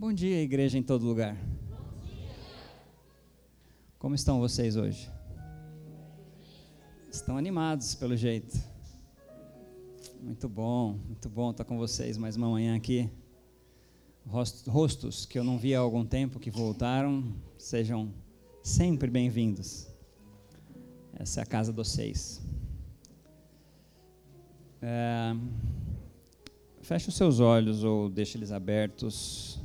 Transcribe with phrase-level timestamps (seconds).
[0.00, 1.36] Bom dia, igreja em todo lugar.
[3.98, 5.10] Como estão vocês hoje?
[7.10, 8.56] Estão animados, pelo jeito.
[10.22, 13.10] Muito bom, muito bom estar com vocês mais uma manhã aqui.
[14.24, 18.14] Rostos que eu não via há algum tempo, que voltaram, sejam
[18.62, 19.88] sempre bem-vindos.
[21.12, 22.40] Essa é a casa dos seis.
[24.80, 25.34] É,
[26.82, 29.60] feche os seus olhos ou deixe eles abertos.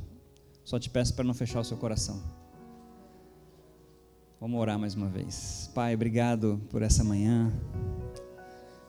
[0.73, 2.19] Só te peço para não fechar o seu coração.
[4.41, 5.69] Vamos orar mais uma vez.
[5.71, 7.53] Pai, obrigado por essa manhã.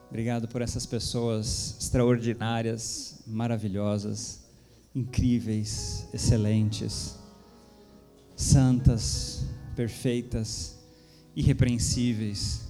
[0.08, 4.46] Obrigado por essas pessoas extraordinárias, maravilhosas,
[4.94, 7.18] incríveis, excelentes,
[8.34, 9.44] santas,
[9.76, 10.78] perfeitas,
[11.36, 12.66] irrepreensíveis,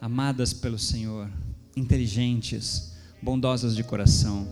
[0.00, 1.28] amadas pelo Senhor,
[1.76, 4.46] inteligentes, bondosas de coração,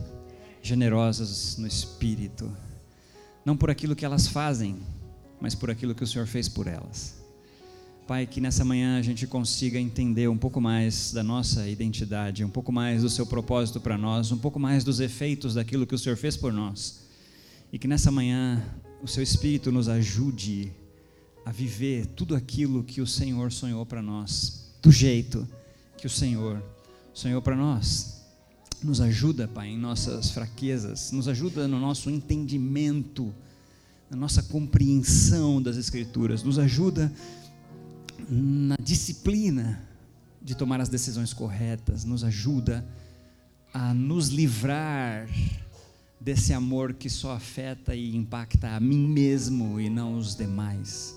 [0.61, 2.53] generosas no espírito
[3.49, 4.77] não por aquilo que elas fazem,
[5.41, 7.17] mas por aquilo que o Senhor fez por elas.
[8.07, 12.51] Pai, que nessa manhã a gente consiga entender um pouco mais da nossa identidade, um
[12.51, 15.99] pouco mais do seu propósito para nós, um pouco mais dos efeitos daquilo que o
[15.99, 17.01] Senhor fez por nós.
[17.73, 18.63] E que nessa manhã
[19.03, 20.71] o seu Espírito nos ajude
[21.43, 25.49] a viver tudo aquilo que o Senhor sonhou para nós, do jeito
[25.97, 26.63] que o Senhor
[27.15, 28.18] sonhou para nós.
[28.83, 33.35] Nos ajuda, Pai, em nossas fraquezas, nos ajuda no nosso entendimento,
[34.09, 37.13] na nossa compreensão das Escrituras, nos ajuda
[38.29, 39.83] na disciplina
[40.41, 42.87] de tomar as decisões corretas, nos ajuda
[43.75, 45.29] a nos livrar
[46.21, 51.17] desse amor que só afeta e impacta a mim mesmo e não os demais.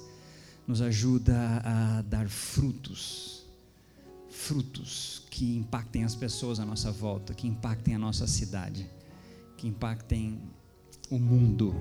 [0.68, 3.46] Nos ajuda a dar frutos,
[4.30, 8.86] frutos que impactem as pessoas à nossa volta, que impactem a nossa cidade,
[9.58, 10.40] que impactem
[11.10, 11.74] o mundo.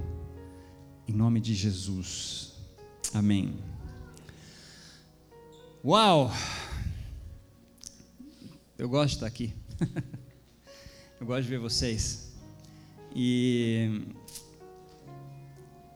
[1.07, 2.53] Em nome de Jesus.
[3.13, 3.59] Amém.
[5.85, 6.33] Uau!
[8.79, 9.53] Eu gosto de estar aqui.
[11.21, 12.33] eu gosto de ver vocês.
[13.15, 14.07] E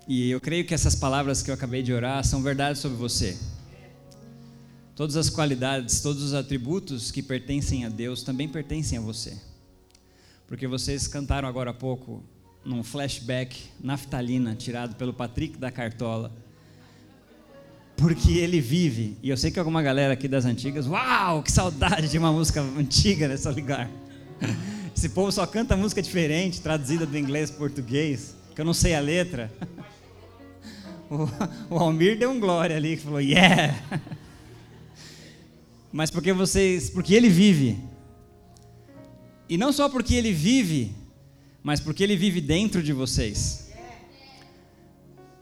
[0.09, 3.39] e eu creio que essas palavras que eu acabei de orar são verdade sobre você.
[4.97, 9.37] Todas as qualidades, todos os atributos que pertencem a Deus também pertencem a você.
[10.47, 12.23] Porque vocês cantaram agora há pouco
[12.65, 16.33] num flashback naftalina tirado pelo Patrick da Cartola.
[17.97, 22.09] Porque ele vive, e eu sei que alguma galera aqui das antigas, uau, que saudade
[22.09, 23.91] de uma música antiga nessa lugar.
[24.97, 28.95] Esse povo só canta música diferente, traduzida do inglês para português, que eu não sei
[28.95, 29.53] a letra.
[31.71, 33.79] O Almir deu um glória ali, que falou, yeah!
[35.95, 37.79] mas porque vocês, porque ele vive.
[39.49, 40.93] E não só porque ele vive,
[41.63, 43.73] mas porque ele vive dentro de vocês.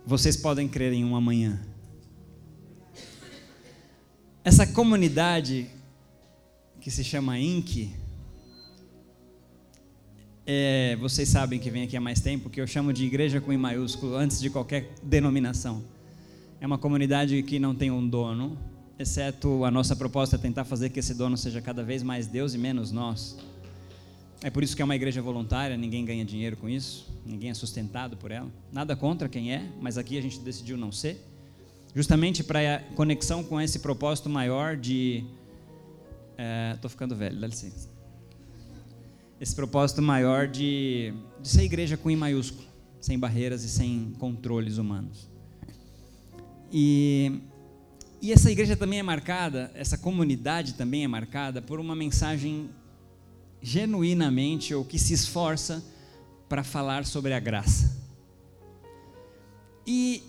[0.05, 1.59] Vocês podem crer em um amanhã.
[4.45, 5.69] Essa comunidade
[6.83, 7.89] que se chama Inc.
[10.47, 13.55] É, vocês sabem que vem aqui há mais tempo, que eu chamo de igreja com
[13.55, 15.83] I maiúsculo, antes de qualquer denominação.
[16.61, 18.59] É uma comunidade que não tem um dono,
[19.03, 22.55] exceto a nossa proposta é tentar fazer que esse dono seja cada vez mais Deus
[22.55, 23.37] e menos nós.
[24.43, 27.55] É por isso que é uma igreja voluntária, ninguém ganha dinheiro com isso, ninguém é
[27.55, 28.51] sustentado por ela.
[28.73, 31.21] Nada contra quem é, mas aqui a gente decidiu não ser.
[31.95, 35.25] Justamente para a conexão com esse propósito maior de.
[36.75, 37.89] Estou é, ficando velho, dá licença.
[39.41, 42.67] Esse propósito maior de, de ser igreja com I maiúsculo,
[43.01, 45.29] sem barreiras e sem controles humanos.
[46.73, 47.43] E
[48.23, 52.71] e essa igreja também é marcada, essa comunidade também é marcada por uma mensagem
[53.61, 55.85] genuinamente ou que se esforça
[56.49, 58.01] para falar sobre a graça.
[59.85, 60.23] E,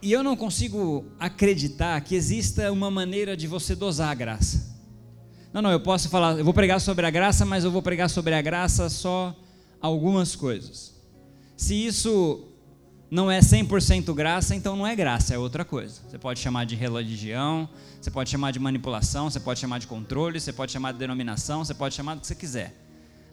[0.00, 4.72] e eu não consigo acreditar que exista uma maneira de você dosar a graça.
[5.52, 8.08] Não, não, eu posso falar, eu vou pregar sobre a graça, mas eu vou pregar
[8.08, 9.36] sobre a graça só
[9.80, 10.94] algumas coisas.
[11.56, 12.53] Se isso
[13.14, 16.02] não é 100% graça, então não é graça, é outra coisa.
[16.08, 17.68] Você pode chamar de religião,
[18.00, 21.64] você pode chamar de manipulação, você pode chamar de controle, você pode chamar de denominação,
[21.64, 22.74] você pode chamar do que você quiser.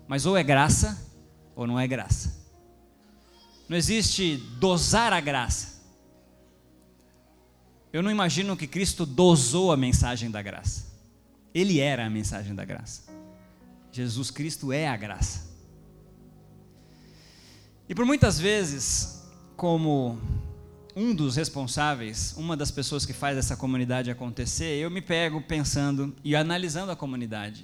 [0.07, 1.03] Mas ou é graça
[1.55, 2.31] ou não é graça.
[3.67, 5.81] Não existe dosar a graça.
[7.91, 10.85] Eu não imagino que Cristo dosou a mensagem da graça.
[11.55, 13.11] Ele era a mensagem da graça.
[13.91, 15.49] Jesus Cristo é a graça.
[17.89, 19.20] E por muitas vezes
[19.61, 20.19] como
[20.95, 26.15] um dos responsáveis, uma das pessoas que faz essa comunidade acontecer, eu me pego pensando
[26.23, 27.63] e analisando a comunidade.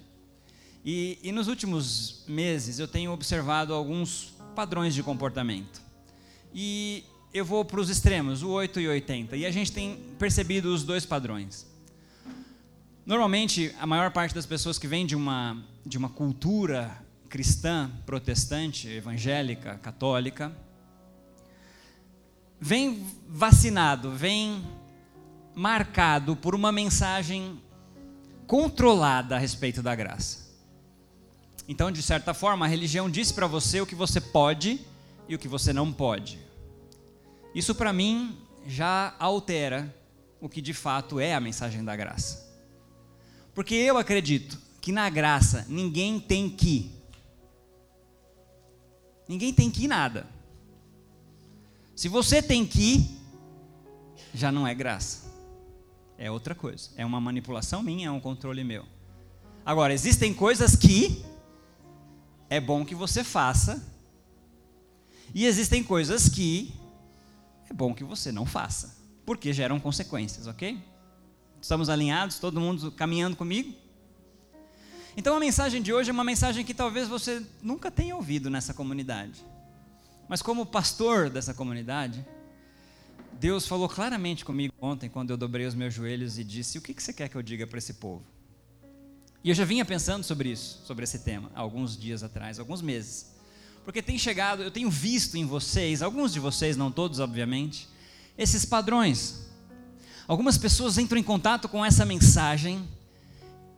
[0.85, 5.81] E, e nos últimos meses eu tenho observado alguns padrões de comportamento.
[6.53, 7.03] e
[7.33, 9.35] eu vou para os extremos, o 8 e 80.
[9.35, 11.65] E a gente tem percebido os dois padrões.
[13.07, 16.95] Normalmente, a maior parte das pessoas que vem de uma, de uma cultura
[17.27, 20.55] cristã, protestante, evangélica, católica,
[22.59, 24.63] vem vacinado, vem
[25.53, 27.61] marcado por uma mensagem
[28.45, 30.47] controlada a respeito da graça.
[31.67, 34.79] Então, de certa forma, a religião diz para você o que você pode
[35.27, 36.39] e o que você não pode.
[37.53, 39.93] Isso para mim já altera
[40.39, 42.47] o que de fato é a mensagem da graça.
[43.53, 46.91] Porque eu acredito que na graça ninguém tem que.
[49.27, 50.27] Ninguém tem que nada.
[51.97, 53.19] Se você tem que,
[54.31, 55.25] já não é graça.
[56.15, 56.91] É outra coisa.
[56.95, 58.85] É uma manipulação minha, é um controle meu.
[59.65, 61.25] Agora, existem coisas que
[62.51, 63.83] é bom que você faça,
[65.33, 66.71] e existem coisas que
[67.67, 68.95] é bom que você não faça,
[69.25, 70.79] porque geram consequências, ok?
[71.59, 73.73] Estamos alinhados, todo mundo caminhando comigo?
[75.17, 78.71] Então a mensagem de hoje é uma mensagem que talvez você nunca tenha ouvido nessa
[78.71, 79.43] comunidade.
[80.27, 82.25] Mas como pastor dessa comunidade,
[83.39, 86.93] Deus falou claramente comigo ontem, quando eu dobrei os meus joelhos e disse: O que
[86.93, 88.23] você quer que eu diga para esse povo?
[89.43, 93.31] E eu já vinha pensando sobre isso, sobre esse tema, alguns dias atrás, alguns meses.
[93.85, 97.87] Porque tem chegado, eu tenho visto em vocês, alguns de vocês, não todos, obviamente,
[98.37, 99.47] esses padrões.
[100.27, 102.85] Algumas pessoas entram em contato com essa mensagem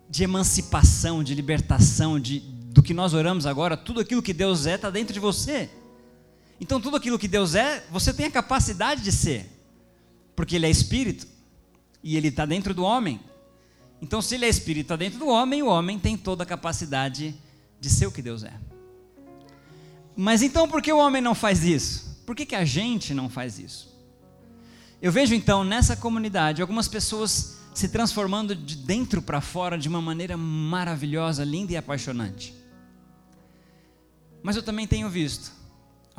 [0.10, 4.74] de emancipação, de libertação, de, do que nós oramos agora, tudo aquilo que Deus é
[4.74, 5.70] está dentro de você.
[6.60, 9.50] Então, tudo aquilo que Deus é, você tem a capacidade de ser,
[10.36, 11.28] porque Ele é espírito
[12.04, 13.20] e Ele está dentro do homem.
[14.02, 17.36] Então, se Ele é espírito, está dentro do homem, o homem tem toda a capacidade
[17.80, 18.54] de ser o que Deus é.
[20.16, 22.22] Mas então por que o homem não faz isso?
[22.26, 23.98] Por que, que a gente não faz isso?
[25.02, 30.02] Eu vejo então nessa comunidade algumas pessoas se transformando de dentro para fora de uma
[30.02, 32.54] maneira maravilhosa, linda e apaixonante.
[34.44, 35.54] Mas eu também tenho visto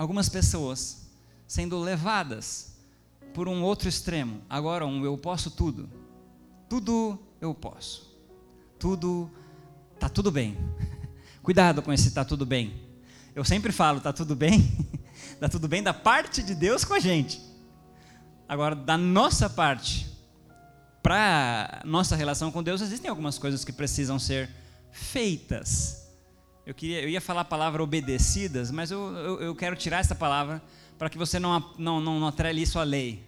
[0.00, 1.10] algumas pessoas
[1.46, 2.72] sendo levadas
[3.34, 4.40] por um outro extremo.
[4.48, 5.90] Agora, um eu posso tudo.
[6.70, 8.18] Tudo eu posso.
[8.78, 9.30] Tudo
[9.98, 10.56] tá tudo bem.
[11.42, 12.80] Cuidado com esse tá tudo bem.
[13.34, 14.88] Eu sempre falo, tá tudo bem?
[15.38, 17.38] tá tudo bem da parte de Deus com a gente.
[18.48, 20.06] Agora, da nossa parte,
[21.02, 24.48] para nossa relação com Deus, existem algumas coisas que precisam ser
[24.90, 26.09] feitas.
[26.66, 30.14] Eu, queria, eu ia falar a palavra obedecidas, mas eu, eu, eu quero tirar essa
[30.14, 30.62] palavra
[30.98, 33.22] para que você não, não, não, não atrele isso à lei.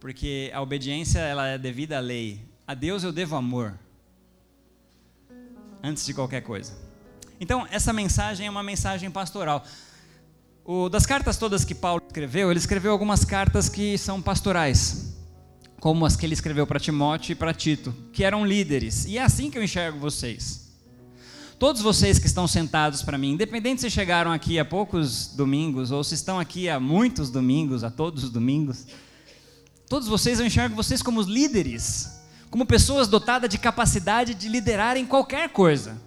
[0.00, 2.40] Porque a obediência ela é devida à lei.
[2.66, 3.78] A Deus eu devo amor.
[5.82, 6.76] Antes de qualquer coisa.
[7.40, 9.64] Então, essa mensagem é uma mensagem pastoral.
[10.64, 15.16] O, das cartas todas que Paulo escreveu, ele escreveu algumas cartas que são pastorais,
[15.80, 19.06] como as que ele escreveu para Timóteo e para Tito, que eram líderes.
[19.06, 20.67] E é assim que eu enxergo vocês.
[21.58, 26.04] Todos vocês que estão sentados para mim, independente se chegaram aqui há poucos domingos ou
[26.04, 28.86] se estão aqui há muitos domingos, a todos os domingos,
[29.88, 35.04] todos vocês eu enxergo vocês como líderes, como pessoas dotadas de capacidade de liderar em
[35.04, 36.00] qualquer coisa.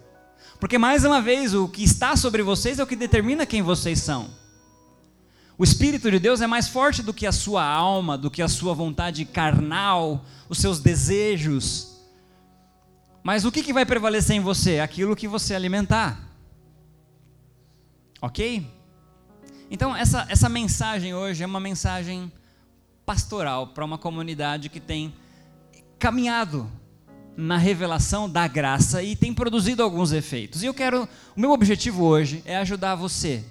[0.58, 4.00] Porque, mais uma vez, o que está sobre vocês é o que determina quem vocês
[4.00, 4.30] são.
[5.58, 8.48] O Espírito de Deus é mais forte do que a sua alma, do que a
[8.48, 11.91] sua vontade carnal, os seus desejos.
[13.22, 14.80] Mas o que, que vai prevalecer em você?
[14.80, 16.28] Aquilo que você alimentar.
[18.20, 18.66] Ok?
[19.70, 22.30] Então, essa, essa mensagem hoje é uma mensagem
[23.06, 25.14] pastoral para uma comunidade que tem
[25.98, 26.70] caminhado
[27.36, 30.62] na revelação da graça e tem produzido alguns efeitos.
[30.62, 33.44] E eu quero, o meu objetivo hoje é ajudar você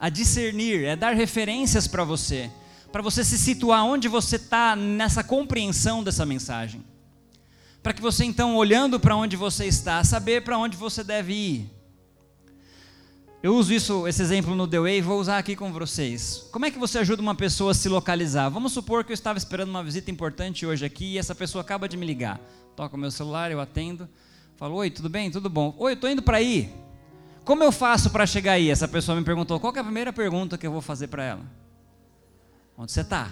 [0.00, 2.50] a discernir, é dar referências para você,
[2.92, 6.82] para você se situar onde você está nessa compreensão dessa mensagem.
[7.88, 11.70] Para que você então, olhando para onde você está, saber para onde você deve ir.
[13.42, 16.46] Eu uso isso, esse exemplo no The Way, vou usar aqui com vocês.
[16.52, 18.50] Como é que você ajuda uma pessoa a se localizar?
[18.50, 21.88] Vamos supor que eu estava esperando uma visita importante hoje aqui e essa pessoa acaba
[21.88, 22.38] de me ligar
[22.76, 24.06] toca o meu celular, eu atendo,
[24.58, 25.30] falo: Oi, tudo bem?
[25.30, 25.74] Tudo bom?
[25.78, 26.70] Oi, eu estou indo para aí.
[27.42, 28.68] Como eu faço para chegar aí?
[28.68, 31.42] Essa pessoa me perguntou: Qual é a primeira pergunta que eu vou fazer para ela?
[32.76, 33.30] Onde você está?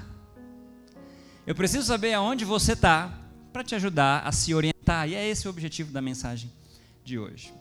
[1.46, 3.25] Eu preciso saber aonde você está
[3.56, 5.08] para te ajudar a se orientar.
[5.08, 6.52] E é esse o objetivo da mensagem
[7.02, 7.54] de hoje.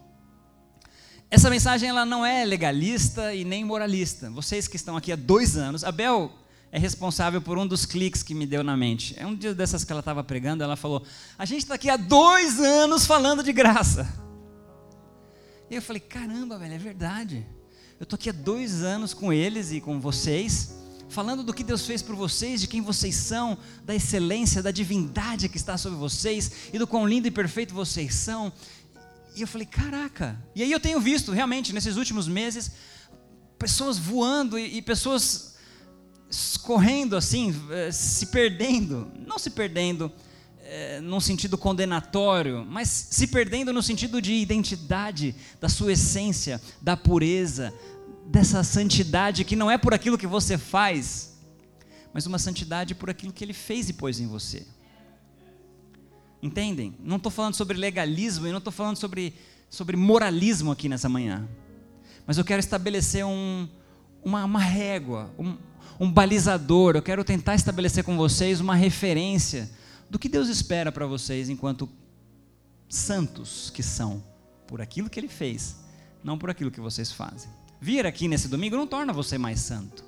[1.32, 4.30] Essa mensagem ela não é legalista e nem moralista.
[4.30, 6.34] Vocês que estão aqui há dois anos, Abel
[6.70, 9.16] é responsável por um dos cliques que me deu na mente.
[9.18, 11.02] É um dia dessas que ela estava pregando, ela falou:
[11.38, 14.06] A gente está aqui há dois anos falando de graça.
[15.72, 17.48] E eu falei: Caramba, velho, é verdade.
[17.98, 20.75] Eu estou aqui há dois anos com eles e com vocês,
[21.16, 25.48] falando do que Deus fez por vocês, de quem vocês são, da excelência, da divindade
[25.48, 28.52] que está sobre vocês e do quão lindo e perfeito vocês são.
[29.34, 30.38] E eu falei, caraca.
[30.54, 32.70] E aí eu tenho visto, realmente, nesses últimos meses,
[33.58, 35.56] pessoas voando e, e pessoas
[36.62, 39.10] correndo assim, eh, se perdendo.
[39.26, 40.12] Não se perdendo
[40.66, 46.98] é, num sentido condenatório, mas se perdendo no sentido de identidade, da sua essência, da
[46.98, 47.74] pureza,
[48.26, 51.38] dessa santidade que não é por aquilo que você faz,
[52.14, 54.66] mas uma santidade por aquilo que Ele fez e pôs em você.
[56.42, 56.96] Entendem?
[57.00, 59.34] Não estou falando sobre legalismo e não estou falando sobre,
[59.70, 61.48] sobre moralismo aqui nessa manhã.
[62.26, 63.68] Mas eu quero estabelecer um,
[64.24, 65.58] uma, uma régua, um,
[66.00, 66.96] um balizador.
[66.96, 69.70] Eu quero tentar estabelecer com vocês uma referência
[70.10, 71.90] do que Deus espera para vocês enquanto
[72.88, 74.24] santos que são,
[74.68, 75.78] por aquilo que Ele fez,
[76.24, 77.50] não por aquilo que vocês fazem.
[77.80, 80.04] Vir aqui nesse domingo não torna você mais santo.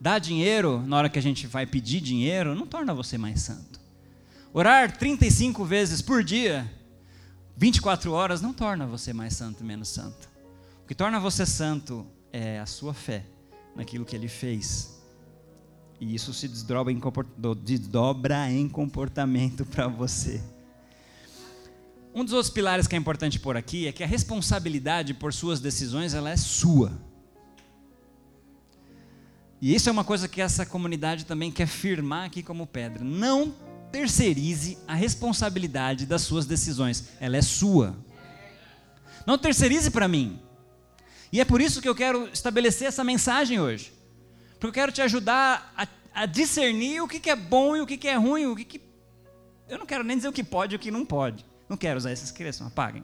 [0.00, 3.80] Dar dinheiro na hora que a gente vai pedir dinheiro não torna você mais santo.
[4.52, 6.70] Orar 35 vezes por dia,
[7.56, 10.28] 24 horas, não torna você mais santo, menos santo.
[10.84, 13.24] O que torna você santo é a sua fé
[13.76, 15.00] naquilo que ele fez.
[16.00, 17.00] E isso se desdobra em,
[17.62, 20.42] desdobra em comportamento para você.
[22.14, 25.60] Um dos outros pilares que é importante por aqui é que a responsabilidade por suas
[25.60, 26.92] decisões ela é sua.
[29.62, 33.02] E isso é uma coisa que essa comunidade também quer firmar aqui como pedra.
[33.02, 33.54] Não
[33.90, 37.96] terceirize a responsabilidade das suas decisões, ela é sua.
[39.26, 40.38] Não terceirize para mim.
[41.32, 43.92] E é por isso que eu quero estabelecer essa mensagem hoje.
[44.54, 47.86] Porque eu quero te ajudar a, a discernir o que, que, é bom e o
[47.86, 48.80] que, que é ruim, o que, que.
[49.66, 51.51] Eu não quero nem dizer o que pode e o que não pode.
[51.72, 53.02] Não quero usar essa expressão, apaguem.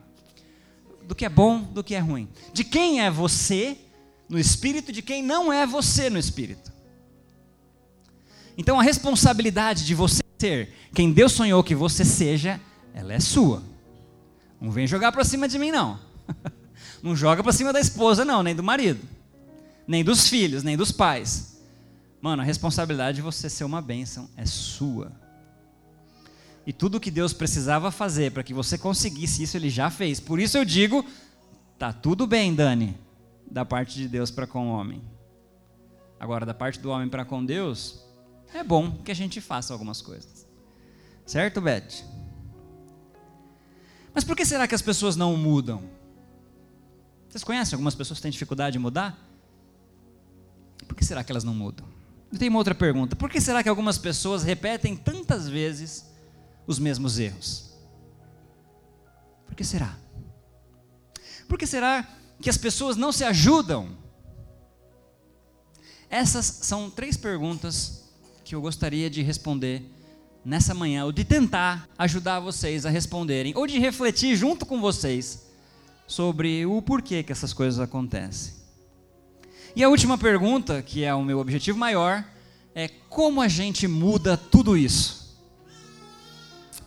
[1.04, 2.28] Do que é bom, do que é ruim.
[2.52, 3.78] De quem é você
[4.28, 6.70] no espírito, de quem não é você no espírito.
[8.58, 12.60] Então a responsabilidade de você ser quem Deus sonhou que você seja,
[12.92, 13.62] ela é sua.
[14.60, 15.98] Não vem jogar para cima de mim, não.
[17.02, 19.00] Não joga para cima da esposa, não, nem do marido,
[19.86, 21.62] nem dos filhos, nem dos pais.
[22.20, 25.12] Mano, a responsabilidade de você ser uma bênção é sua.
[26.68, 30.20] E tudo que Deus precisava fazer para que você conseguisse isso, Ele já fez.
[30.20, 31.02] Por isso eu digo:
[31.78, 32.94] tá tudo bem, Dani,
[33.50, 35.02] da parte de Deus para com o homem.
[36.20, 38.04] Agora, da parte do homem para com Deus,
[38.52, 40.46] é bom que a gente faça algumas coisas.
[41.24, 42.04] Certo, Beth?
[44.12, 45.82] Mas por que será que as pessoas não mudam?
[47.30, 49.18] Vocês conhecem algumas pessoas que têm dificuldade de mudar?
[50.86, 51.86] Por que será que elas não mudam?
[52.30, 53.16] Eu tenho uma outra pergunta.
[53.16, 56.07] Por que será que algumas pessoas repetem tantas vezes
[56.68, 57.72] os mesmos erros?
[59.46, 59.96] Por que será?
[61.48, 62.06] Por que será
[62.40, 63.96] que as pessoas não se ajudam?
[66.10, 68.04] Essas são três perguntas
[68.44, 69.82] que eu gostaria de responder
[70.44, 75.46] nessa manhã, ou de tentar ajudar vocês a responderem, ou de refletir junto com vocês
[76.06, 78.54] sobre o porquê que essas coisas acontecem.
[79.74, 82.24] E a última pergunta, que é o meu objetivo maior,
[82.74, 85.27] é como a gente muda tudo isso?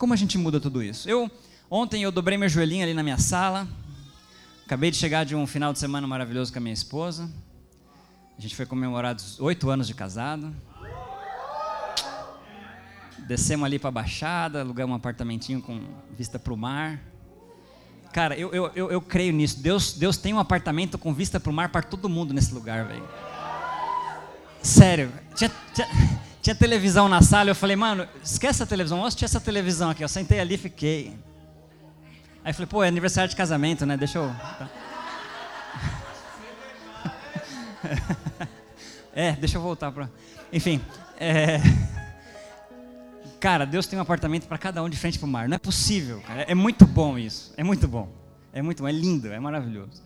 [0.02, 1.08] Como a gente muda tudo isso?
[1.08, 1.30] Eu
[1.70, 3.68] ontem eu dobrei meu joelhinho ali na minha sala.
[4.66, 7.30] Acabei de chegar de um final de semana maravilhoso com a minha esposa.
[8.36, 10.52] A gente foi comemorar oito anos de casado.
[13.28, 15.80] Descemos ali para a Baixada, alugamos um apartamentinho com
[16.18, 17.00] vista para o mar.
[18.12, 19.60] Cara, eu, eu, eu, eu, creio nisso.
[19.60, 22.86] Deus, Deus tem um apartamento com vista para o mar para todo mundo nesse lugar,
[22.86, 23.08] velho.
[24.60, 25.12] Sério.
[25.36, 25.86] Tinha, tinha,
[26.42, 30.02] tinha, televisão na sala, eu falei, mano, esquece a televisão, vamos assistir essa televisão aqui.
[30.02, 31.16] Eu sentei ali e fiquei.
[32.44, 33.96] Aí falei, pô, é aniversário de casamento, né?
[33.96, 34.24] Deixa eu.
[39.14, 40.10] é, deixa eu voltar para.
[40.52, 40.80] Enfim.
[41.16, 41.60] É...
[43.38, 45.48] Cara, Deus tem um apartamento para cada um de frente para o mar.
[45.48, 46.42] Não é possível, cara.
[46.42, 47.54] É muito bom isso.
[47.56, 48.08] É muito bom.
[48.52, 48.88] É muito bom.
[48.88, 49.32] É lindo.
[49.32, 50.02] É maravilhoso.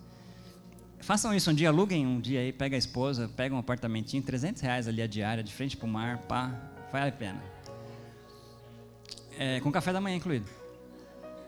[1.06, 1.68] Façam isso um dia.
[1.68, 2.52] Aluguem um dia aí.
[2.52, 3.30] Pega a esposa.
[3.36, 4.20] Pega um apartamentinho.
[4.24, 6.18] 300 reais ali a diária, de frente para o mar.
[6.26, 6.50] Pá.
[6.90, 7.40] Vale a pena.
[9.38, 10.50] É, com café da manhã incluído.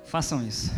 [0.05, 0.71] Façam isso.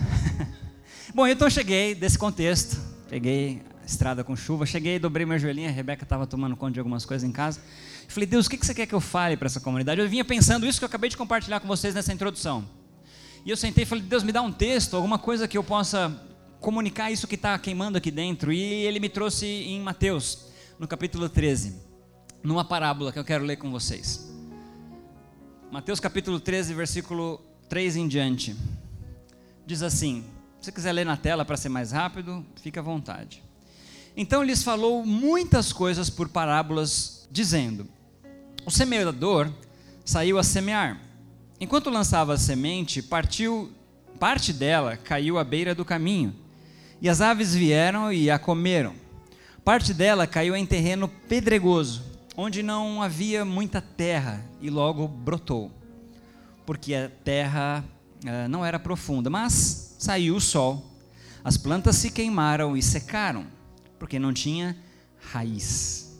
[1.14, 2.80] bom, então cheguei desse contexto.
[3.06, 4.64] Peguei a estrada com chuva.
[4.64, 5.68] Cheguei, dobrei minha joelhinha.
[5.68, 7.60] A Rebeca estava tomando conta de algumas coisas em casa.
[8.08, 10.00] Falei, Deus, o que você quer que eu fale para essa comunidade?
[10.00, 12.66] Eu vinha pensando isso que eu acabei de compartilhar com vocês nessa introdução.
[13.44, 16.29] E eu sentei e falei, Deus, me dá um texto, alguma coisa que eu possa
[16.60, 18.52] comunicar isso que está queimando aqui dentro.
[18.52, 20.46] E ele me trouxe em Mateus,
[20.78, 21.74] no capítulo 13,
[22.42, 24.30] numa parábola que eu quero ler com vocês.
[25.72, 28.56] Mateus capítulo 13, versículo 3 em diante.
[29.66, 30.24] Diz assim:
[30.60, 33.42] se você quiser ler na tela para ser mais rápido, fica à vontade.
[34.16, 37.88] Então lhes falou muitas coisas por parábolas dizendo:
[38.66, 39.50] O semeador
[40.04, 41.00] saiu a semear.
[41.58, 43.72] Enquanto lançava a semente, partiu
[44.18, 46.34] parte dela caiu à beira do caminho,
[47.00, 48.94] e as aves vieram e a comeram.
[49.64, 52.02] Parte dela caiu em terreno pedregoso,
[52.36, 55.70] onde não havia muita terra, e logo brotou,
[56.66, 57.84] porque a terra
[58.24, 59.30] uh, não era profunda.
[59.30, 60.90] Mas saiu o sol,
[61.44, 63.46] as plantas se queimaram e secaram,
[63.98, 64.76] porque não tinha
[65.32, 66.18] raiz.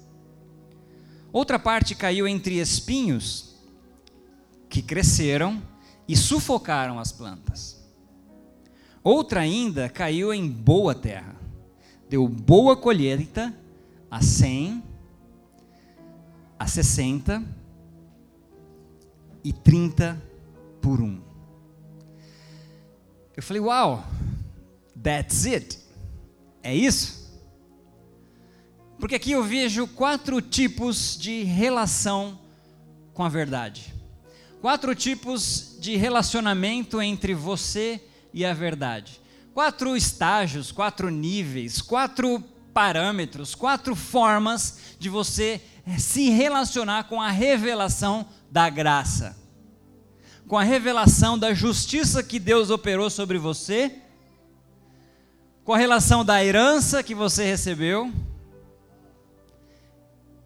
[1.32, 3.54] Outra parte caiu entre espinhos,
[4.68, 5.62] que cresceram
[6.06, 7.79] e sufocaram as plantas.
[9.02, 11.35] Outra ainda caiu em boa terra,
[12.09, 13.54] deu boa colheita
[14.11, 14.83] a cem,
[16.59, 17.42] a sessenta
[19.42, 20.21] e trinta
[20.83, 21.21] por um.
[23.35, 24.04] Eu falei, uau,
[25.02, 25.78] that's it.
[26.62, 27.21] É isso?
[28.99, 32.38] Porque aqui eu vejo quatro tipos de relação
[33.14, 33.95] com a verdade.
[34.61, 38.09] Quatro tipos de relacionamento entre você e
[38.44, 39.20] a verdade.
[39.52, 47.30] Quatro estágios, quatro níveis, quatro parâmetros, quatro formas de você eh, se relacionar com a
[47.30, 49.37] revelação da graça,
[50.46, 53.99] com a revelação da justiça que Deus operou sobre você,
[55.64, 58.12] com a relação da herança que você recebeu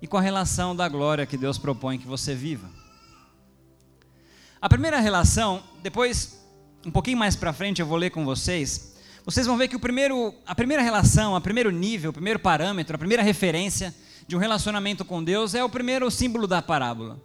[0.03, 2.69] e com a relação da glória que Deus propõe que você viva.
[4.61, 6.44] A primeira relação, depois,
[6.87, 8.95] um pouquinho mais para frente, eu vou ler com vocês.
[9.25, 12.95] Vocês vão ver que o primeiro, a primeira relação, o primeiro nível, o primeiro parâmetro,
[12.95, 13.95] a primeira referência
[14.29, 17.19] de um relacionamento com Deus é o primeiro símbolo da parábola.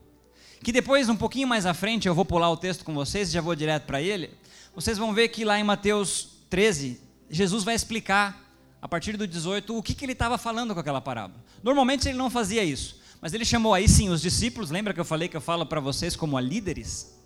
[0.64, 3.32] Que depois, um pouquinho mais à frente, eu vou pular o texto com vocês e
[3.34, 4.30] já vou direto para ele.
[4.74, 8.50] Vocês vão ver que lá em Mateus 13, Jesus vai explicar
[8.82, 11.44] a partir do 18, o que, que ele estava falando com aquela parábola.
[11.62, 15.06] Normalmente ele não fazia isso, mas ele chamou aí sim os discípulos, lembra que eu
[15.06, 17.19] falei que eu falo para vocês como líderes?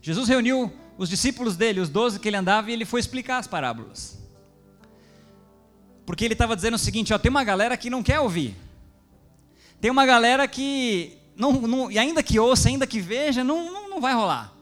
[0.00, 3.46] Jesus reuniu os discípulos dele, os doze que ele andava, e ele foi explicar as
[3.46, 4.18] parábolas.
[6.04, 8.54] Porque ele estava dizendo o seguinte: ó, tem uma galera que não quer ouvir,
[9.80, 13.90] tem uma galera que, não, não, e ainda que ouça, ainda que veja, não, não,
[13.90, 14.52] não vai rolar.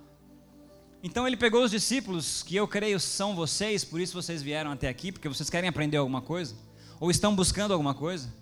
[1.02, 4.88] Então ele pegou os discípulos, que eu creio são vocês, por isso vocês vieram até
[4.88, 6.56] aqui, porque vocês querem aprender alguma coisa,
[6.98, 8.32] ou estão buscando alguma coisa,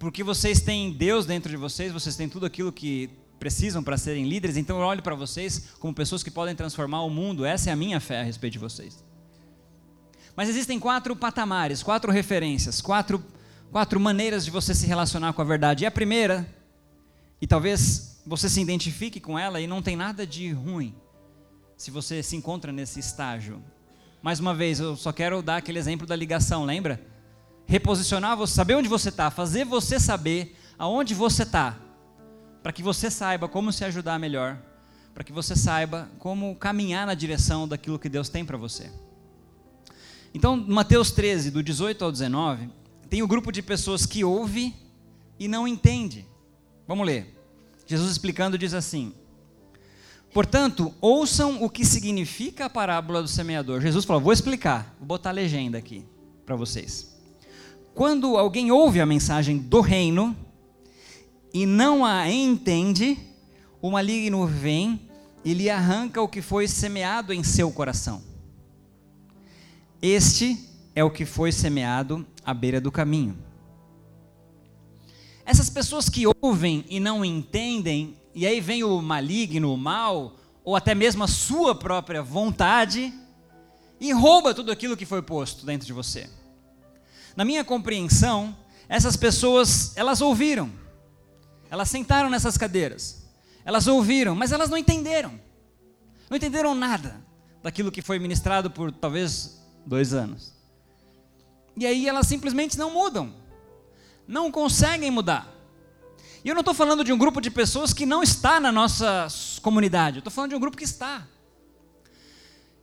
[0.00, 3.08] porque vocês têm Deus dentro de vocês, vocês têm tudo aquilo que
[3.42, 7.10] precisam para serem líderes, então eu olho para vocês como pessoas que podem transformar o
[7.10, 9.02] mundo, essa é a minha fé a respeito de vocês.
[10.36, 13.20] Mas existem quatro patamares, quatro referências, quatro,
[13.72, 15.82] quatro maneiras de você se relacionar com a verdade.
[15.82, 16.48] E a primeira,
[17.40, 20.94] e talvez você se identifique com ela e não tem nada de ruim,
[21.76, 23.60] se você se encontra nesse estágio.
[24.22, 27.04] Mais uma vez, eu só quero dar aquele exemplo da ligação, lembra?
[27.66, 31.81] Reposicionar você, saber onde você está, fazer você saber aonde você está,
[32.62, 34.58] para que você saiba como se ajudar melhor,
[35.12, 38.90] para que você saiba como caminhar na direção daquilo que Deus tem para você.
[40.34, 42.70] Então, Mateus 13, do 18 ao 19,
[43.10, 44.74] tem o um grupo de pessoas que ouve
[45.38, 46.26] e não entende.
[46.86, 47.38] Vamos ler.
[47.86, 49.12] Jesus explicando diz assim:
[50.32, 53.80] Portanto, ouçam o que significa a parábola do semeador.
[53.82, 56.04] Jesus falou: Vou explicar, vou botar a legenda aqui
[56.46, 57.12] para vocês.
[57.94, 60.34] Quando alguém ouve a mensagem do reino
[61.52, 63.18] e não a entende,
[63.80, 65.08] o maligno vem
[65.44, 68.22] e lhe arranca o que foi semeado em seu coração.
[70.00, 70.58] Este
[70.94, 73.36] é o que foi semeado à beira do caminho.
[75.44, 80.74] Essas pessoas que ouvem e não entendem e aí vem o maligno, o mal, ou
[80.74, 83.12] até mesmo a sua própria vontade,
[84.00, 86.28] e rouba tudo aquilo que foi posto dentro de você.
[87.36, 88.56] Na minha compreensão,
[88.88, 90.70] essas pessoas, elas ouviram,
[91.72, 93.24] elas sentaram nessas cadeiras,
[93.64, 95.40] elas ouviram, mas elas não entenderam,
[96.28, 97.24] não entenderam nada
[97.62, 100.52] daquilo que foi ministrado por talvez dois anos.
[101.74, 103.34] E aí elas simplesmente não mudam,
[104.28, 105.50] não conseguem mudar.
[106.44, 109.26] E eu não estou falando de um grupo de pessoas que não está na nossa
[109.62, 111.26] comunidade, eu estou falando de um grupo que está.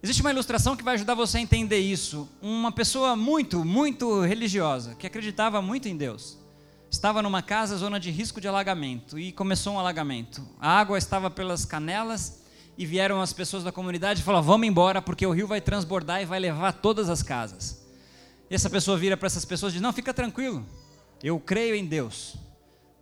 [0.02, 2.28] Existe uma ilustração que vai ajudar você a entender isso.
[2.42, 6.39] Uma pessoa muito, muito religiosa, que acreditava muito em Deus,
[6.90, 10.48] estava numa casa, zona de risco de alagamento, e começou um alagamento.
[10.60, 12.44] A água estava pelas canelas
[12.78, 16.22] e vieram as pessoas da comunidade e falaram: Vamos embora, porque o rio vai transbordar
[16.22, 17.86] e vai levar todas as casas.
[18.50, 20.66] E essa pessoa vira para essas pessoas e diz: Não, fica tranquilo,
[21.22, 22.36] eu creio em Deus.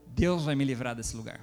[0.07, 1.39] Deus vai me livrar desse lugar.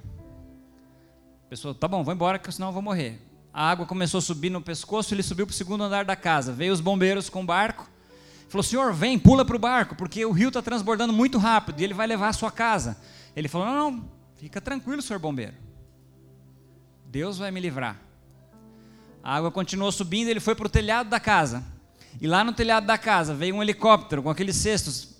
[1.45, 3.21] A pessoa, tá bom, vou embora, porque senão eu vou morrer.
[3.53, 6.51] A água começou a subir no pescoço, ele subiu para o segundo andar da casa.
[6.51, 7.89] Veio os bombeiros com o barco.
[8.55, 11.83] Falou, senhor, vem, pula para o barco, porque o rio está transbordando muito rápido e
[11.83, 12.95] ele vai levar a sua casa.
[13.35, 15.55] Ele falou: Não, não, fica tranquilo, senhor bombeiro.
[17.05, 17.99] Deus vai me livrar.
[19.21, 21.65] A água continuou subindo, ele foi para o telhado da casa.
[22.21, 25.17] E lá no telhado da casa veio um helicóptero com aqueles cestos.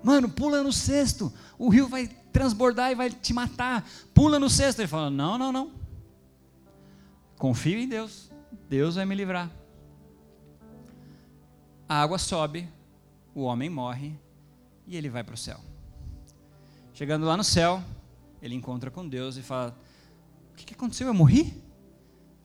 [0.00, 3.84] Mano, pula no cesto, o rio vai transbordar e vai te matar.
[4.14, 4.80] Pula no cesto.
[4.80, 5.72] Ele falou: Não, não, não.
[7.36, 8.30] Confio em Deus.
[8.70, 9.50] Deus vai me livrar.
[11.88, 12.68] A água sobe,
[13.34, 14.18] o homem morre
[14.86, 15.60] e ele vai para o céu.
[16.92, 17.82] Chegando lá no céu,
[18.40, 19.76] ele encontra com Deus e fala:
[20.52, 21.08] O que, aconteceu?
[21.08, 21.62] Eu morri?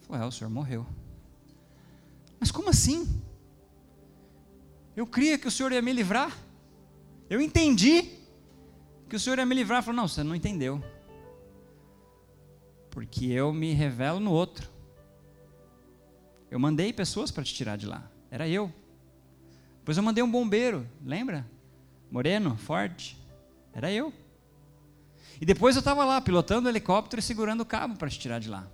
[0.01, 0.85] Falou: É, o senhor morreu.
[2.39, 3.07] Mas como assim?
[4.95, 6.35] Eu cria que o senhor ia me livrar.
[7.29, 8.09] Eu entendi
[9.07, 9.83] que o senhor ia me livrar.
[9.83, 10.83] Falou: Não, você não entendeu.
[12.89, 14.67] Porque eu me revelo no outro.
[16.49, 18.09] Eu mandei pessoas para te tirar de lá.
[18.31, 18.73] Era eu.
[19.89, 21.49] Depois eu mandei um bombeiro, lembra?
[22.11, 23.17] Moreno, forte.
[23.73, 24.13] Era eu.
[25.41, 28.37] E depois eu estava lá, pilotando o helicóptero e segurando o cabo para te tirar
[28.37, 28.67] de lá.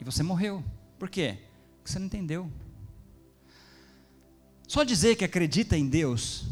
[0.00, 0.64] E você morreu.
[0.98, 1.36] Por quê?
[1.76, 2.50] Porque você não entendeu.
[4.66, 6.46] Só dizer que acredita em Deus,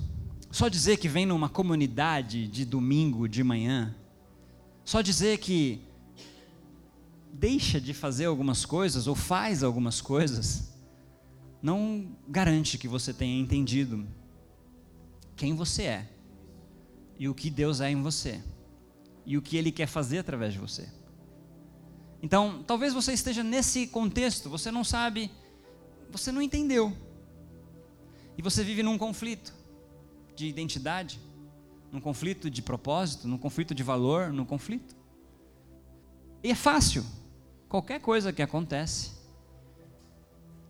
[0.51, 3.97] só dizer que vem numa comunidade de domingo de manhã,
[4.85, 5.81] só dizer que
[7.33, 10.77] deixa de fazer algumas coisas ou faz algumas coisas,
[11.61, 14.07] não garante que você tenha entendido
[15.37, 16.09] quem você é
[17.19, 18.43] e o que Deus é em você
[19.27, 20.89] e o que Ele quer fazer através de você.
[22.23, 25.31] Então, talvez você esteja nesse contexto, você não sabe,
[26.11, 26.97] você não entendeu,
[28.39, 29.53] e você vive num conflito
[30.37, 31.21] de identidade,
[31.91, 34.97] num conflito de propósito, num conflito de valor, num conflito.
[36.43, 37.05] E é fácil,
[37.69, 39.18] qualquer coisa que acontece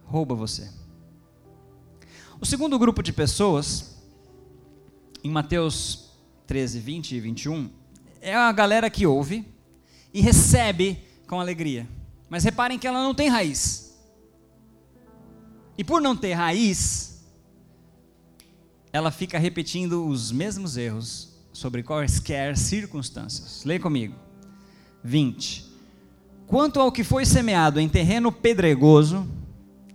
[0.08, 0.70] rouba você.
[2.40, 3.96] O segundo grupo de pessoas,
[5.22, 6.12] em Mateus
[6.46, 7.70] 13, 20 e 21,
[8.20, 9.46] é a galera que ouve
[10.12, 11.86] e recebe com alegria.
[12.28, 13.96] Mas reparem que ela não tem raiz.
[15.76, 17.24] E por não ter raiz,
[18.92, 23.64] ela fica repetindo os mesmos erros sobre quaisquer circunstâncias.
[23.64, 24.14] Leia comigo.
[25.04, 25.66] 20.
[26.46, 29.28] Quanto ao que foi semeado em terreno pedregoso,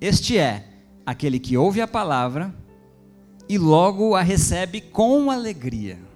[0.06, 0.68] este é
[1.06, 2.54] aquele que ouve a palavra
[3.48, 6.13] e logo a recebe com alegria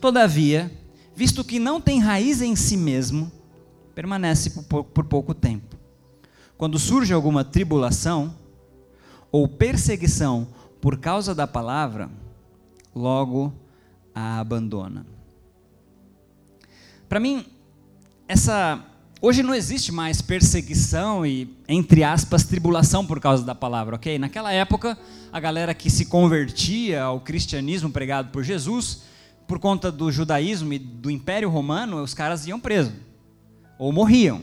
[0.00, 0.70] Todavia,
[1.14, 3.30] visto que não tem raiz em si mesmo,
[3.94, 5.76] permanece por, pouco tempo.
[6.58, 8.34] Quando surge alguma tribulação
[9.32, 10.48] ou perseguição
[10.80, 12.10] por causa da palavra,
[12.94, 13.52] logo
[14.14, 15.06] a abandona.
[17.08, 17.44] Para mim,
[18.28, 18.84] essa
[19.20, 24.18] hoje não existe mais perseguição e entre aspas tribulação por causa da palavra, OK?
[24.18, 24.98] Naquela época,
[25.32, 29.02] a galera que se convertia ao cristianismo pregado por Jesus,
[29.46, 32.92] por conta do judaísmo e do Império Romano, os caras iam presos
[33.78, 34.40] ou morriam.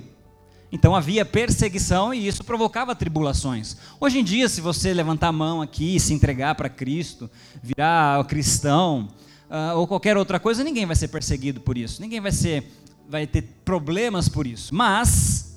[0.71, 3.77] Então havia perseguição e isso provocava tribulações.
[3.99, 7.29] Hoje em dia, se você levantar a mão aqui, se entregar para Cristo,
[7.61, 9.07] virar cristão
[9.49, 12.01] uh, ou qualquer outra coisa, ninguém vai ser perseguido por isso.
[12.01, 12.63] Ninguém vai ser,
[13.07, 14.73] vai ter problemas por isso.
[14.73, 15.53] Mas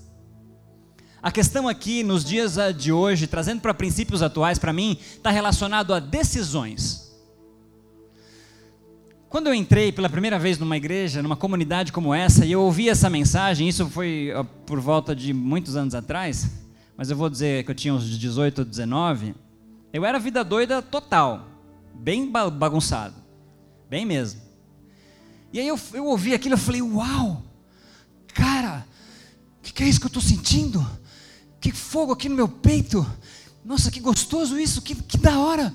[1.22, 5.92] a questão aqui, nos dias de hoje, trazendo para princípios atuais, para mim, está relacionado
[5.92, 7.06] a decisões.
[9.28, 12.88] Quando eu entrei pela primeira vez numa igreja, numa comunidade como essa, e eu ouvi
[12.88, 14.30] essa mensagem, isso foi
[14.64, 16.48] por volta de muitos anos atrás,
[16.96, 19.35] mas eu vou dizer que eu tinha uns 18 ou 19,
[19.92, 21.48] eu era vida doida total,
[21.92, 23.16] bem bagunçado,
[23.90, 24.45] bem mesmo.
[25.52, 27.42] E aí eu, eu ouvi aquilo e falei, uau,
[28.35, 28.87] cara,
[29.59, 30.85] o que, que é isso que eu estou sentindo?
[31.61, 33.06] Que fogo aqui no meu peito,
[33.64, 35.74] nossa, que gostoso isso, que, que da hora.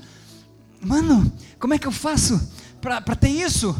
[0.79, 2.39] Mano, como é que eu faço?
[2.81, 3.71] para ter isso?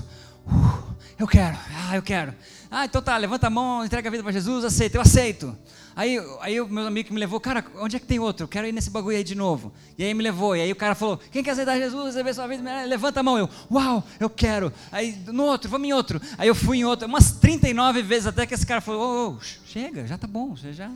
[0.45, 2.33] Uh, eu quero, ah, eu quero.
[2.69, 5.57] Ah, então tá, levanta a mão, entrega a vida para Jesus, aceita, eu aceito.
[5.95, 8.45] Aí, aí o meu amigo me levou, cara, onde é que tem outro?
[8.45, 9.73] Eu quero ir nesse bagulho aí de novo.
[9.97, 12.47] E aí me levou, e aí o cara falou, quem quer aceitar Jesus, receber sua
[12.47, 13.37] vida, levanta a mão.
[13.37, 14.71] Eu, uau, eu quero.
[14.91, 16.21] Aí no outro, vamos em outro.
[16.37, 19.43] Aí eu fui em outro, umas 39 vezes até que esse cara falou, oh, oh,
[19.65, 20.89] chega, já tá bom, você já,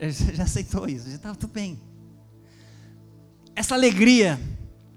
[0.34, 1.80] já aceitou isso, já tá tudo bem.
[3.54, 4.38] Essa alegria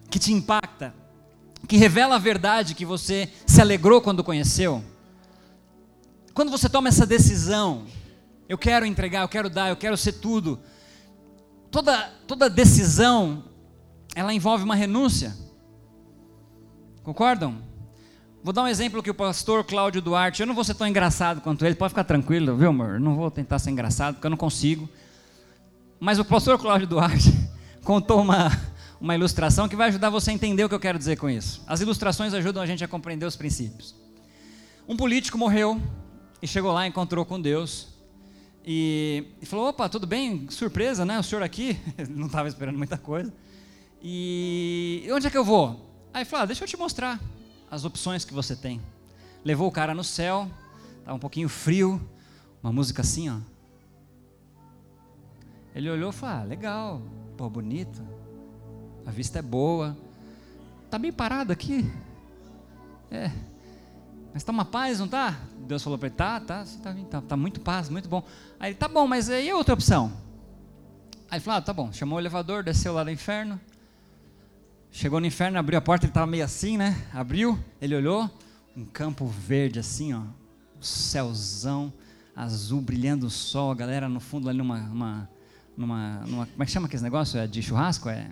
[0.10, 0.94] que te impacta,
[1.68, 4.84] que revela a verdade que você se alegrou quando conheceu.
[6.34, 7.86] Quando você toma essa decisão,
[8.48, 10.60] eu quero entregar, eu quero dar, eu quero ser tudo.
[11.72, 13.44] Toda, toda decisão,
[14.16, 15.36] ela envolve uma renúncia.
[17.04, 17.58] Concordam?
[18.44, 21.42] Vou dar um exemplo que o pastor Cláudio Duarte, eu não vou ser tão engraçado
[21.42, 22.96] quanto ele, pode ficar tranquilo, viu amor?
[22.96, 24.88] Eu não vou tentar ser engraçado, porque eu não consigo.
[26.00, 27.34] Mas o pastor Cláudio Duarte
[27.84, 28.52] contou uma,
[29.02, 31.64] uma ilustração que vai ajudar você a entender o que eu quero dizer com isso.
[31.66, 33.96] As ilustrações ajudam a gente a compreender os princípios.
[34.88, 35.82] Um político morreu
[36.40, 37.95] e chegou lá, encontrou com Deus
[38.66, 40.50] e, e falou: opa, tudo bem?
[40.50, 41.20] Surpresa, né?
[41.20, 41.78] O senhor aqui?
[42.10, 43.32] Não estava esperando muita coisa.
[44.02, 45.80] E onde é que eu vou?
[46.12, 47.22] Aí falou: ah, deixa eu te mostrar
[47.70, 48.82] as opções que você tem.
[49.44, 50.50] Levou o cara no céu,
[50.98, 52.02] estava um pouquinho frio,
[52.64, 53.38] uma música assim, ó.
[55.76, 57.02] Ele olhou e falou: ah, legal,
[57.38, 58.02] pô, bonito,
[59.06, 59.96] a vista é boa.
[60.90, 61.88] Tá bem parado aqui.
[63.12, 63.32] É.
[64.34, 65.40] Mas tá uma paz, não tá?
[65.66, 68.24] Deus falou para ele: tá, tá, tá, tá, tá muito paz, muito bom.
[68.60, 70.12] Aí ele: tá bom, mas e a outra opção?
[71.30, 71.92] Aí ele falou: ah, tá bom.
[71.92, 73.60] Chamou o elevador, desceu lá do inferno.
[74.92, 77.06] Chegou no inferno, abriu a porta, ele estava meio assim, né?
[77.14, 78.30] Abriu, ele olhou,
[78.78, 80.22] um campo verde assim, ó,
[80.80, 81.92] céuzão
[82.34, 85.30] azul, brilhando o sol, a galera no fundo ali numa, numa,
[85.76, 87.38] numa, numa como é que chama aquele negócio?
[87.38, 88.08] É de churrasco?
[88.08, 88.30] É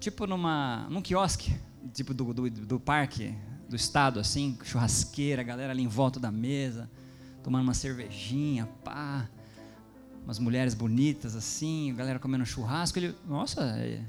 [0.00, 1.54] tipo numa, num quiosque,
[1.94, 3.36] tipo do, do, do parque
[3.72, 6.90] do estado, assim, churrasqueira, galera ali em volta da mesa,
[7.42, 9.26] tomando uma cervejinha, pá,
[10.22, 14.04] umas mulheres bonitas assim, galera comendo churrasco, ele, nossa, é,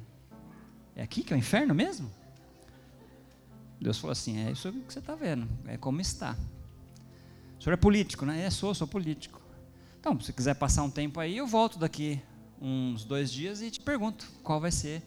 [0.98, 2.12] é aqui que é o inferno mesmo?
[3.80, 6.36] Deus falou assim: é isso que você está vendo, é como está.
[7.58, 8.44] O senhor é político, né?
[8.44, 9.42] É, sou, sou político.
[9.98, 12.22] Então, se quiser passar um tempo aí, eu volto daqui
[12.62, 15.02] uns dois dias e te pergunto qual vai ser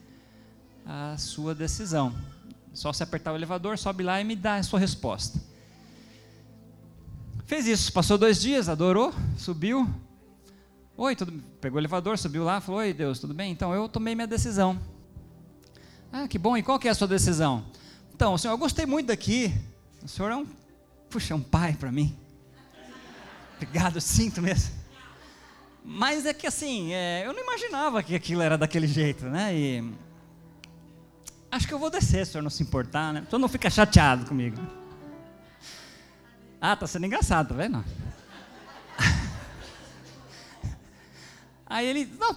[0.83, 2.11] a sua decisão.
[2.77, 5.41] Só se apertar o elevador, sobe lá e me dá a sua resposta.
[7.47, 9.89] Fez isso, passou dois dias, adorou, subiu.
[10.95, 13.51] Oi, tudo Pegou o elevador, subiu lá, falou: Oi, Deus, tudo bem?
[13.51, 14.79] Então eu tomei minha decisão.
[16.11, 16.55] Ah, que bom.
[16.55, 17.65] E qual que é a sua decisão?
[18.13, 19.51] Então, senhor, eu gostei muito daqui.
[20.03, 20.45] O senhor é um,
[21.09, 22.15] puxa, é um pai para mim.
[23.55, 24.71] Obrigado, sinto mesmo.
[25.83, 29.57] Mas é que assim, é, eu não imaginava que aquilo era daquele jeito, né?
[29.57, 30.06] E
[31.51, 33.23] acho que eu vou descer, se o senhor não se importar, né?
[33.29, 34.57] Senhor não fica chateado comigo.
[36.59, 37.83] Ah, tá sendo engraçado, tá vendo?
[41.65, 42.35] Aí ele, não,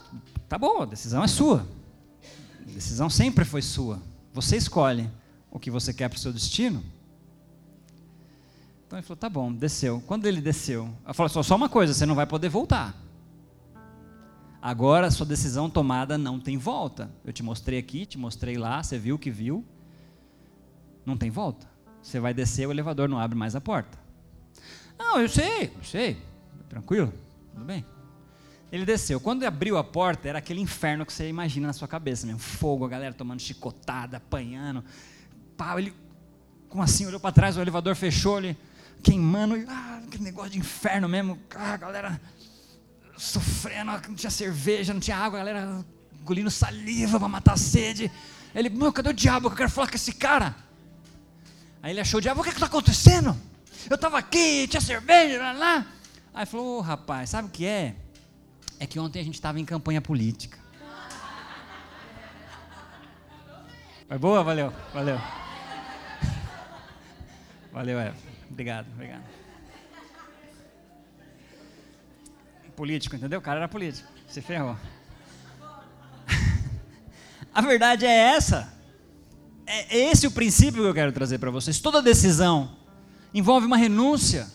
[0.49, 1.67] tá bom, a decisão é sua.
[2.61, 4.01] A decisão sempre foi sua.
[4.33, 5.11] Você escolhe
[5.51, 6.85] o que você quer para o seu destino.
[8.87, 10.03] Então ele falou: tá bom, desceu.
[10.07, 12.95] Quando ele desceu, eu só, só uma coisa, você não vai poder voltar.
[14.63, 17.11] Agora sua decisão tomada não tem volta.
[17.25, 19.65] Eu te mostrei aqui, te mostrei lá, você viu o que viu.
[21.05, 21.67] Não tem volta.
[22.03, 23.99] Você vai descer, o elevador não abre mais a porta.
[24.99, 26.19] Não, eu sei, eu sei.
[26.69, 27.13] Tranquilo?
[27.55, 27.85] Tudo bem?
[28.71, 29.19] Ele desceu.
[29.19, 32.41] Quando ele abriu a porta, era aquele inferno que você imagina na sua cabeça mesmo.
[32.41, 34.85] Fogo, a galera tomando chicotada, apanhando.
[35.57, 35.93] Pau, ele,
[36.69, 38.57] como assim, olhou para trás, o elevador fechou, ele
[39.03, 39.55] queimando.
[39.69, 41.39] Ah, que negócio de inferno mesmo.
[41.57, 42.21] Ah, galera
[43.21, 45.85] sofrendo, não tinha cerveja, não tinha água, a galera
[46.21, 48.11] engolindo saliva para matar a sede.
[48.55, 50.57] Ele, meu, cadê o diabo que eu quero falar com esse cara?
[51.83, 53.37] Aí ele achou o diabo, o que está acontecendo?
[53.89, 55.87] Eu estava aqui, tinha cerveja, lá, lá.
[56.33, 57.95] Aí falou, oh, rapaz, sabe o que é?
[58.79, 60.59] É que ontem a gente estava em campanha política.
[64.09, 64.43] Foi boa?
[64.43, 65.21] Valeu, valeu.
[67.73, 68.17] Valeu, Eva.
[68.51, 69.40] Obrigado, obrigado.
[72.81, 73.41] Político, entendeu?
[73.41, 74.09] O cara era político.
[74.27, 74.75] Se ferrou.
[77.53, 78.73] A verdade é essa.
[79.67, 81.79] É esse o princípio que eu quero trazer para vocês.
[81.79, 82.75] Toda decisão
[83.35, 84.51] envolve uma renúncia.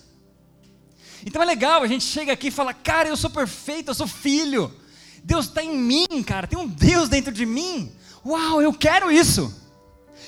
[1.23, 4.07] Então é legal, a gente chega aqui e fala, cara, eu sou perfeito, eu sou
[4.07, 4.73] filho.
[5.23, 7.91] Deus está em mim, cara, tem um Deus dentro de mim.
[8.25, 9.53] Uau, eu quero isso.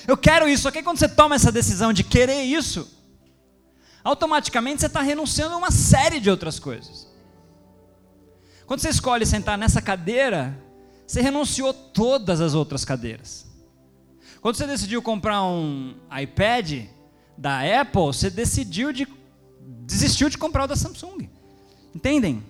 [0.06, 0.62] Eu quero isso.
[0.62, 2.88] Só que quando você toma essa decisão de querer isso,
[4.04, 7.07] automaticamente você está renunciando a uma série de outras coisas.
[8.68, 10.54] Quando você escolhe sentar nessa cadeira,
[11.06, 13.46] você renunciou todas as outras cadeiras.
[14.42, 16.84] Quando você decidiu comprar um iPad
[17.34, 19.08] da Apple, você decidiu de
[19.86, 21.30] desistiu de comprar o da Samsung.
[21.94, 22.44] Entendem?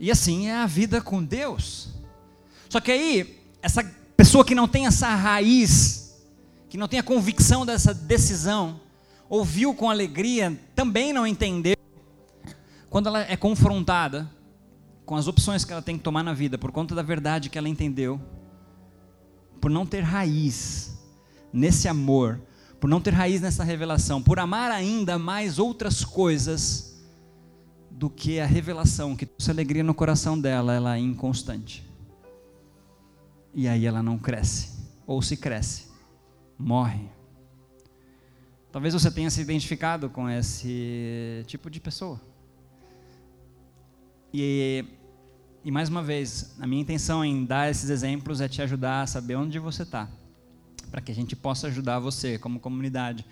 [0.00, 1.90] E assim é a vida com Deus.
[2.70, 3.84] Só que aí, essa
[4.16, 6.18] pessoa que não tem essa raiz,
[6.70, 8.80] que não tem a convicção dessa decisão,
[9.28, 11.76] ouviu com alegria, também não entendeu.
[12.88, 14.30] Quando ela é confrontada
[15.04, 17.58] com as opções que ela tem que tomar na vida, por conta da verdade que
[17.58, 18.20] ela entendeu,
[19.60, 20.98] por não ter raiz
[21.52, 22.40] nesse amor,
[22.80, 27.00] por não ter raiz nessa revelação, por amar ainda mais outras coisas
[27.90, 31.88] do que a revelação que trouxe alegria no coração dela, ela é inconstante.
[33.54, 34.70] E aí ela não cresce,
[35.06, 35.88] ou se cresce,
[36.58, 37.08] morre.
[38.72, 42.18] Talvez você tenha se identificado com esse tipo de pessoa.
[44.32, 44.84] E
[45.64, 49.06] E mais uma vez, a minha intenção em dar esses exemplos é te ajudar a
[49.06, 50.08] saber onde você está,
[50.90, 53.24] para que a gente possa ajudar você, como comunidade,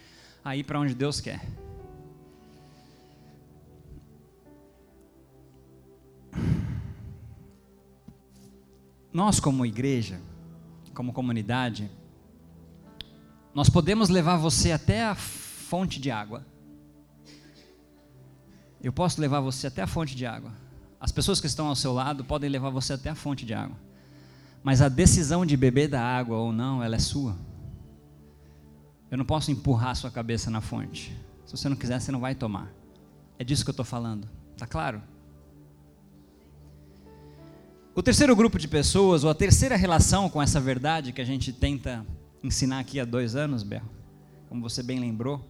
[0.45, 1.45] a ir para onde Deus quer.
[9.13, 10.21] Nós, como igreja,
[10.95, 11.91] como comunidade,
[13.53, 16.47] nós podemos levar você até a fonte de água.
[18.81, 20.70] Eu posso levar você até a fonte de água.
[21.01, 23.77] As pessoas que estão ao seu lado podem levar você até a fonte de água.
[24.63, 27.35] Mas a decisão de beber da água ou não, ela é sua.
[29.11, 31.17] Eu não posso empurrar sua cabeça na fonte.
[31.47, 32.71] Se você não quiser, você não vai tomar.
[33.39, 34.29] É disso que eu estou falando.
[34.53, 35.03] Está claro?
[37.95, 41.53] O terceiro grupo de pessoas, ou a terceira relação com essa verdade que a gente
[41.53, 42.07] tenta
[42.43, 43.83] ensinar aqui há dois anos, Bel,
[44.49, 45.45] como você bem lembrou,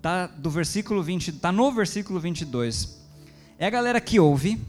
[0.00, 3.01] tá do versículo 20, tá no versículo 22.
[3.62, 4.60] É a galera que ouve,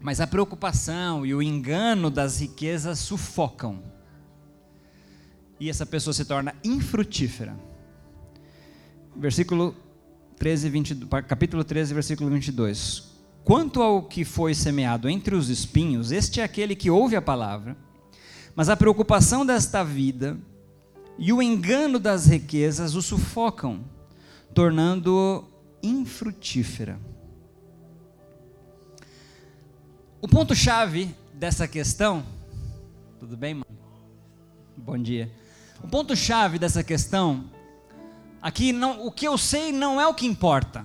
[0.00, 3.82] mas a preocupação e o engano das riquezas sufocam.
[5.58, 7.58] E essa pessoa se torna infrutífera.
[9.16, 9.74] Versículo
[10.38, 10.94] 13, 20,
[11.26, 13.10] capítulo 13, versículo 22.
[13.42, 17.76] Quanto ao que foi semeado entre os espinhos, este é aquele que ouve a palavra,
[18.54, 20.38] mas a preocupação desta vida
[21.18, 23.84] e o engano das riquezas o sufocam,
[24.54, 25.44] tornando-o
[25.82, 27.00] infrutífera.
[30.26, 32.26] O ponto-chave dessa questão,
[33.20, 33.64] tudo bem, mano?
[34.76, 35.32] Bom dia.
[35.80, 37.44] O ponto-chave dessa questão,
[38.42, 40.84] aqui não, o que eu sei não é o que importa.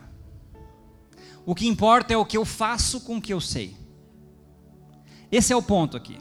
[1.44, 3.76] O que importa é o que eu faço com o que eu sei.
[5.32, 6.20] Esse é o ponto aqui.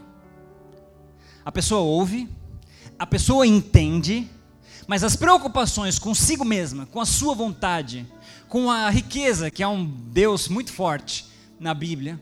[1.45, 2.27] A pessoa ouve,
[2.97, 4.27] a pessoa entende,
[4.87, 8.03] mas as preocupações consigo mesma, com a sua vontade,
[8.49, 11.27] com a riqueza, que é um Deus muito forte
[11.59, 12.19] na Bíblia,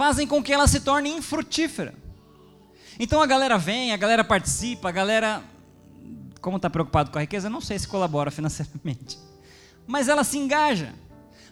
[0.00, 1.92] fazem com que ela se torne infrutífera.
[2.98, 5.44] Então a galera vem, a galera participa, a galera,
[6.40, 9.18] como está preocupado com a riqueza, não sei se colabora financeiramente,
[9.86, 10.94] mas ela se engaja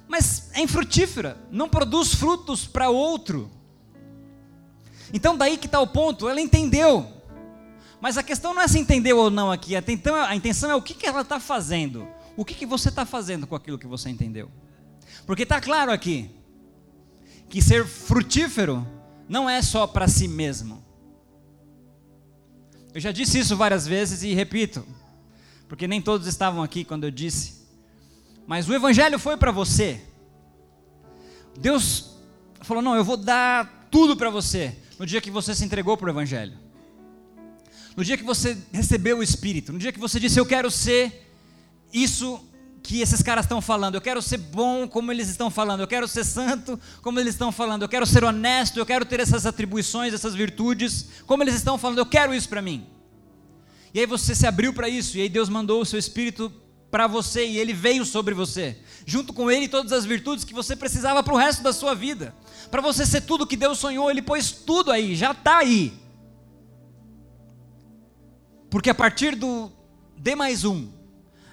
[0.08, 3.50] mas é infrutífera, não produz frutos para outro.
[5.12, 7.06] Então, daí que está o ponto, ela entendeu.
[8.00, 10.94] Mas a questão não é se entendeu ou não aqui, a intenção, é o que,
[10.94, 12.08] que ela está fazendo.
[12.38, 14.50] O que, que você está fazendo com aquilo que você entendeu.
[15.26, 16.37] Porque está claro aqui
[17.48, 18.86] que ser frutífero
[19.28, 20.84] não é só para si mesmo.
[22.94, 24.84] Eu já disse isso várias vezes e repito,
[25.68, 27.66] porque nem todos estavam aqui quando eu disse.
[28.46, 30.00] Mas o evangelho foi para você.
[31.58, 32.16] Deus
[32.62, 36.06] falou: "Não, eu vou dar tudo para você" no dia que você se entregou para
[36.06, 36.58] o evangelho.
[37.96, 41.30] No dia que você recebeu o espírito, no dia que você disse: "Eu quero ser
[41.92, 42.44] isso
[42.88, 43.96] que esses caras estão falando.
[43.96, 45.80] Eu quero ser bom como eles estão falando.
[45.80, 47.82] Eu quero ser santo como eles estão falando.
[47.82, 48.78] Eu quero ser honesto.
[48.78, 51.98] Eu quero ter essas atribuições, essas virtudes como eles estão falando.
[51.98, 52.86] Eu quero isso para mim.
[53.92, 55.18] E aí você se abriu para isso.
[55.18, 56.50] E aí Deus mandou o seu Espírito
[56.90, 58.78] para você e ele veio sobre você.
[59.04, 62.34] Junto com ele todas as virtudes que você precisava para o resto da sua vida.
[62.70, 65.92] Para você ser tudo que Deus sonhou, ele pôs tudo aí, já está aí.
[68.70, 69.70] Porque a partir do
[70.16, 70.88] D mais um,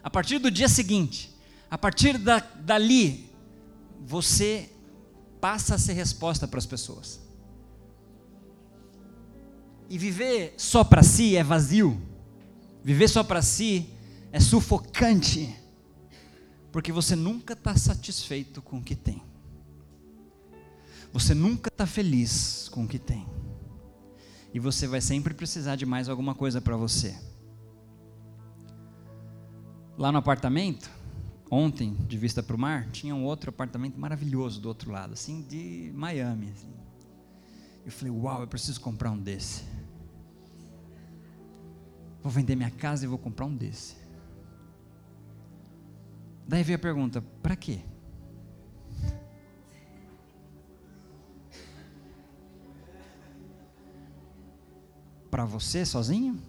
[0.06, 1.36] a partir do dia seguinte,
[1.68, 3.28] a partir da, dali,
[4.06, 4.70] você
[5.42, 7.20] passa a ser resposta para as pessoas.
[9.90, 12.00] E viver só para si é vazio.
[12.84, 13.90] Viver só para si
[14.32, 15.56] é sufocante,
[16.72, 19.24] porque você nunca está satisfeito com o que tem,
[21.12, 23.26] você nunca está feliz com o que tem,
[24.54, 27.18] e você vai sempre precisar de mais alguma coisa para você.
[29.98, 30.92] Lá no apartamento,
[31.50, 35.42] ontem, de vista para o mar, tinha um outro apartamento maravilhoso do outro lado, assim,
[35.44, 36.52] de Miami.
[36.52, 36.74] Assim.
[37.86, 39.64] Eu falei, uau, eu preciso comprar um desse.
[42.22, 43.96] Vou vender minha casa e vou comprar um desse.
[46.48, 47.80] Daí veio a pergunta: para quê?
[55.30, 56.42] Para você sozinho?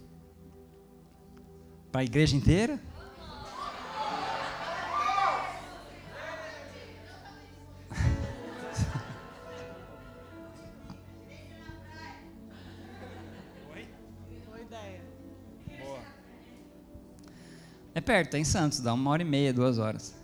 [1.92, 2.80] Para a igreja inteira?
[18.06, 20.14] Perto, é em Santos, dá uma hora e meia, duas horas.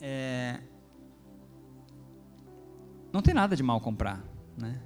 [0.00, 0.60] É...
[3.10, 4.22] Não tem nada de mal comprar,
[4.56, 4.78] né?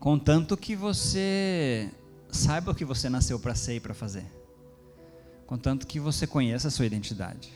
[0.00, 1.92] Contanto que você
[2.30, 4.24] saiba o que você nasceu para ser e para fazer.
[5.46, 7.52] Contanto que você conheça a sua identidade.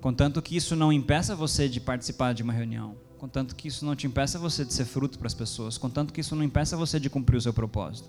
[0.00, 2.94] Contanto que isso não impeça você de participar de uma reunião.
[3.16, 6.20] contanto que isso não te impeça você de ser fruto para as pessoas, contanto que
[6.20, 8.08] isso não impeça você de cumprir o seu propósito.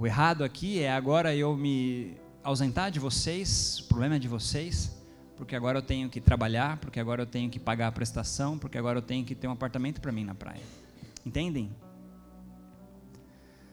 [0.00, 4.98] O errado aqui é agora eu me ausentar de vocês, o problema é de vocês,
[5.36, 8.78] porque agora eu tenho que trabalhar, porque agora eu tenho que pagar a prestação, porque
[8.78, 10.62] agora eu tenho que ter um apartamento para mim na praia.
[11.22, 11.70] Entendem?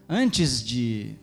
[0.10, 1.16] Antes de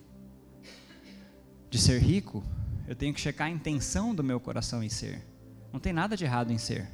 [1.69, 2.43] de ser rico,
[2.87, 5.23] eu tenho que checar a intenção do meu coração em ser.
[5.71, 6.89] Não tem nada de errado em ser.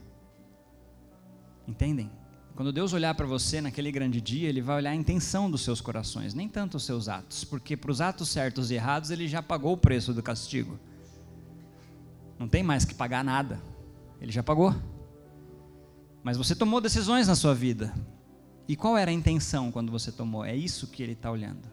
[1.65, 2.11] Entendem?
[2.55, 5.79] Quando Deus olhar para você naquele grande dia, Ele vai olhar a intenção dos seus
[5.81, 9.41] corações, nem tanto os seus atos, porque para os atos certos e errados Ele já
[9.41, 10.79] pagou o preço do castigo.
[12.37, 13.61] Não tem mais que pagar nada,
[14.19, 14.75] Ele já pagou.
[16.23, 17.93] Mas você tomou decisões na sua vida.
[18.67, 20.45] E qual era a intenção quando você tomou?
[20.45, 21.67] É isso que Ele está olhando.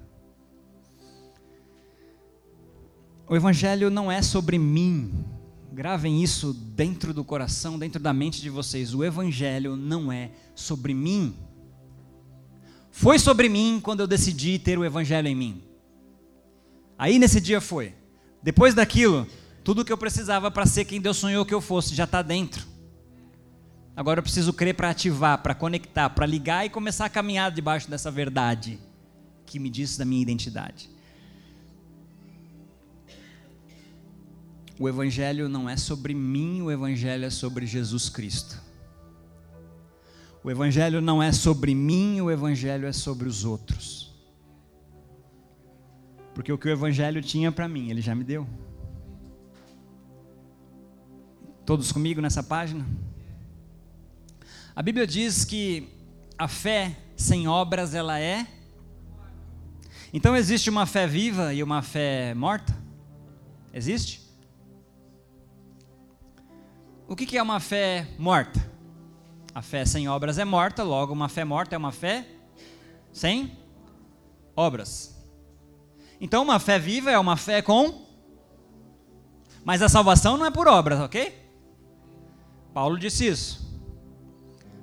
[3.29, 5.13] O Evangelho não é sobre mim,
[5.73, 8.95] Gravem isso dentro do coração, dentro da mente de vocês.
[8.95, 11.35] O Evangelho não é sobre mim.
[12.91, 15.63] Foi sobre mim quando eu decidi ter o Evangelho em mim.
[16.99, 17.95] Aí nesse dia foi.
[18.43, 19.27] Depois daquilo,
[19.63, 22.67] tudo que eu precisava para ser quem Deus sonhou que eu fosse já está dentro.
[23.95, 27.91] Agora eu preciso crer para ativar, para conectar, para ligar e começar a caminhar debaixo
[27.91, 28.79] dessa verdade
[29.45, 30.89] que me diz da minha identidade.
[34.79, 38.63] O Evangelho não é sobre mim, o Evangelho é sobre Jesus Cristo.
[40.45, 44.15] O Evangelho não é sobre mim, o Evangelho é sobre os outros.
[46.33, 48.47] Porque o que o Evangelho tinha para mim, ele já me deu.
[51.67, 52.87] Todos comigo nessa página?
[54.77, 55.89] A Bíblia diz que
[56.39, 58.47] a fé sem obras ela é.
[60.13, 62.75] Então existe uma fé viva e uma fé morta?
[63.75, 64.28] Existe?
[67.09, 68.71] O que é uma fé morta?
[69.55, 72.27] A fé sem obras é morta, logo, uma fé morta é uma fé
[73.11, 73.57] sem
[74.55, 75.17] obras.
[76.21, 78.07] Então, uma fé viva é uma fé com.
[79.65, 81.35] Mas a salvação não é por obras, ok?
[82.75, 83.67] Paulo disse isso.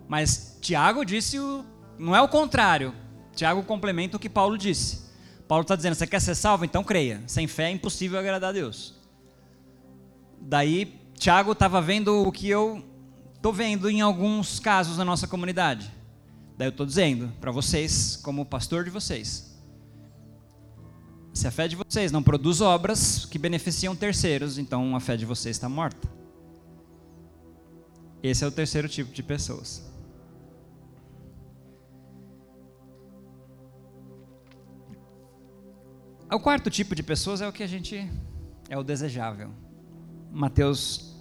[0.07, 1.63] Mas Tiago disse o.
[1.99, 2.91] Não é o contrário.
[3.35, 5.05] Tiago complementa o que Paulo disse.
[5.47, 6.65] Paulo está dizendo: você quer ser salvo?
[6.65, 7.21] Então creia.
[7.27, 8.95] Sem fé é impossível agradar a Deus.
[10.41, 12.83] Daí Tiago estava vendo o que eu
[13.35, 15.91] estou vendo em alguns casos na nossa comunidade.
[16.57, 19.55] Daí eu estou dizendo para vocês, como pastor de vocês,
[21.33, 25.25] se a fé de vocês não produz obras que beneficiam terceiros, então a fé de
[25.25, 26.07] vocês está morta.
[28.23, 29.83] Esse é o terceiro tipo de pessoas.
[36.31, 38.09] O quarto tipo de pessoas é o que a gente
[38.69, 39.64] é o desejável.
[40.35, 41.15] Mateus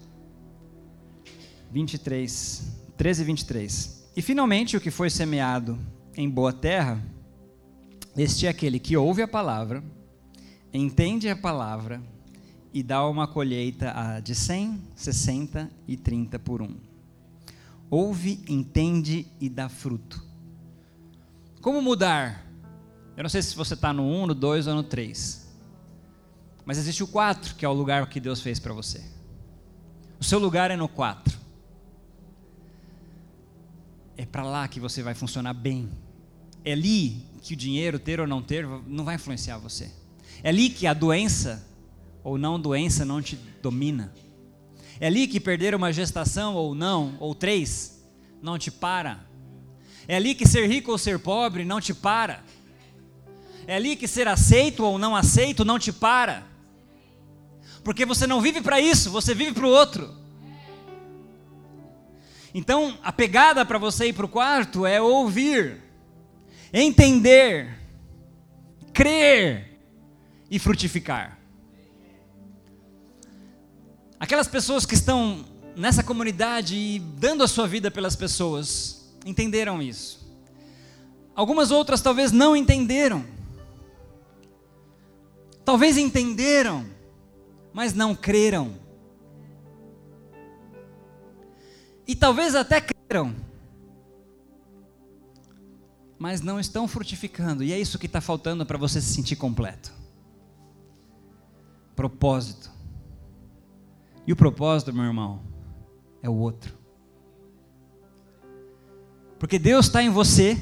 [1.70, 2.64] 23,
[2.96, 4.04] 13 e 23.
[4.16, 5.78] E finalmente o que foi semeado
[6.16, 7.00] em boa terra,
[8.16, 9.84] este é aquele que ouve a palavra,
[10.72, 12.02] entende a palavra
[12.72, 16.74] e dá uma colheita de 100, 60 e 30 por um.
[17.88, 20.26] Ouve, entende e dá fruto.
[21.60, 22.44] Como mudar?
[23.16, 25.43] Eu não sei se você está no 1, no 2 ou no 3.
[26.64, 29.02] Mas existe o 4, que é o lugar que Deus fez para você.
[30.18, 31.38] O seu lugar é no 4.
[34.16, 35.90] É para lá que você vai funcionar bem.
[36.64, 39.90] É ali que o dinheiro, ter ou não ter, não vai influenciar você.
[40.42, 41.66] É ali que a doença
[42.22, 44.14] ou não doença não te domina.
[44.98, 48.02] É ali que perder uma gestação ou não, ou três,
[48.40, 49.26] não te para.
[50.08, 52.42] É ali que ser rico ou ser pobre não te para.
[53.66, 56.53] É ali que ser aceito ou não aceito não te para
[57.84, 60.12] porque você não vive para isso, você vive para o outro.
[62.54, 65.82] Então, a pegada para você ir para o quarto é ouvir,
[66.72, 67.78] entender,
[68.92, 69.78] crer
[70.50, 71.38] e frutificar.
[74.18, 75.44] Aquelas pessoas que estão
[75.76, 80.24] nessa comunidade e dando a sua vida pelas pessoas, entenderam isso.
[81.34, 83.26] Algumas outras talvez não entenderam.
[85.64, 86.86] Talvez entenderam,
[87.74, 88.76] mas não creram.
[92.06, 93.34] E talvez até creram,
[96.16, 97.64] mas não estão frutificando.
[97.64, 99.92] E é isso que está faltando para você se sentir completo.
[101.96, 102.70] Propósito.
[104.26, 105.42] E o propósito, meu irmão,
[106.22, 106.72] é o outro.
[109.38, 110.56] Porque Deus está em você.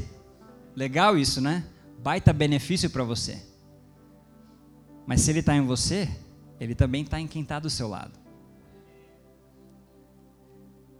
[0.74, 1.64] Legal isso, né?
[2.02, 3.40] Baita benefício para você.
[5.06, 6.08] Mas se Ele está em você,
[6.62, 8.12] ele também está em quem está do seu lado.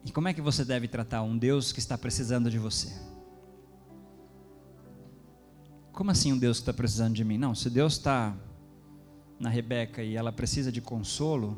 [0.05, 2.93] E como é que você deve tratar um Deus que está precisando de você?
[5.93, 7.39] Como assim um Deus que está precisando de mim?
[7.39, 8.37] Não, se Deus está
[9.39, 11.57] na Rebeca e ela precisa de consolo,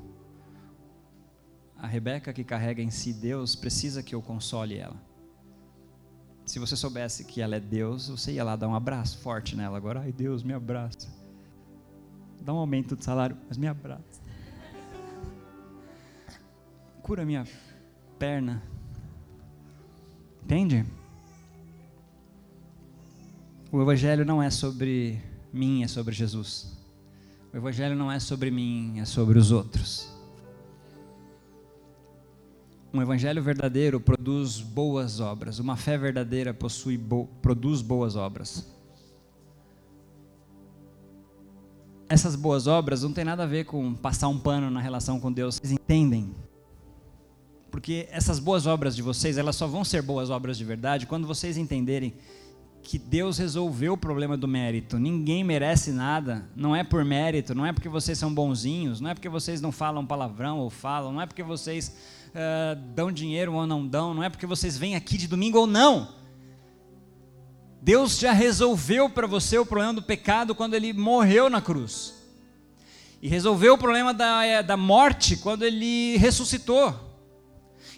[1.78, 5.00] a Rebeca que carrega em si Deus precisa que eu console ela.
[6.44, 9.78] Se você soubesse que ela é Deus, você ia lá dar um abraço forte nela.
[9.78, 11.23] Agora, ai Deus, me abraça.
[12.44, 14.20] Dá um aumento de salário, mas me abraça.
[17.02, 17.46] Cura minha
[18.18, 18.62] perna.
[20.44, 20.84] Entende?
[23.72, 25.22] O Evangelho não é sobre
[25.52, 26.76] mim, é sobre Jesus.
[27.50, 30.12] O Evangelho não é sobre mim, é sobre os outros.
[32.92, 35.58] Um Evangelho verdadeiro produz boas obras.
[35.58, 38.73] Uma fé verdadeira possui bo produz boas obras.
[42.08, 45.32] Essas boas obras não tem nada a ver com passar um pano na relação com
[45.32, 45.58] Deus.
[45.58, 46.34] Vocês entendem?
[47.70, 51.26] Porque essas boas obras de vocês, elas só vão ser boas obras de verdade quando
[51.26, 52.14] vocês entenderem
[52.84, 54.98] que Deus resolveu o problema do mérito.
[54.98, 59.14] Ninguém merece nada, não é por mérito, não é porque vocês são bonzinhos, não é
[59.14, 61.96] porque vocês não falam palavrão ou falam, não é porque vocês
[62.28, 65.66] uh, dão dinheiro ou não dão, não é porque vocês vêm aqui de domingo ou
[65.66, 66.08] não.
[67.84, 72.14] Deus já resolveu para você o problema do pecado quando ele morreu na cruz.
[73.20, 76.98] E resolveu o problema da, eh, da morte quando ele ressuscitou.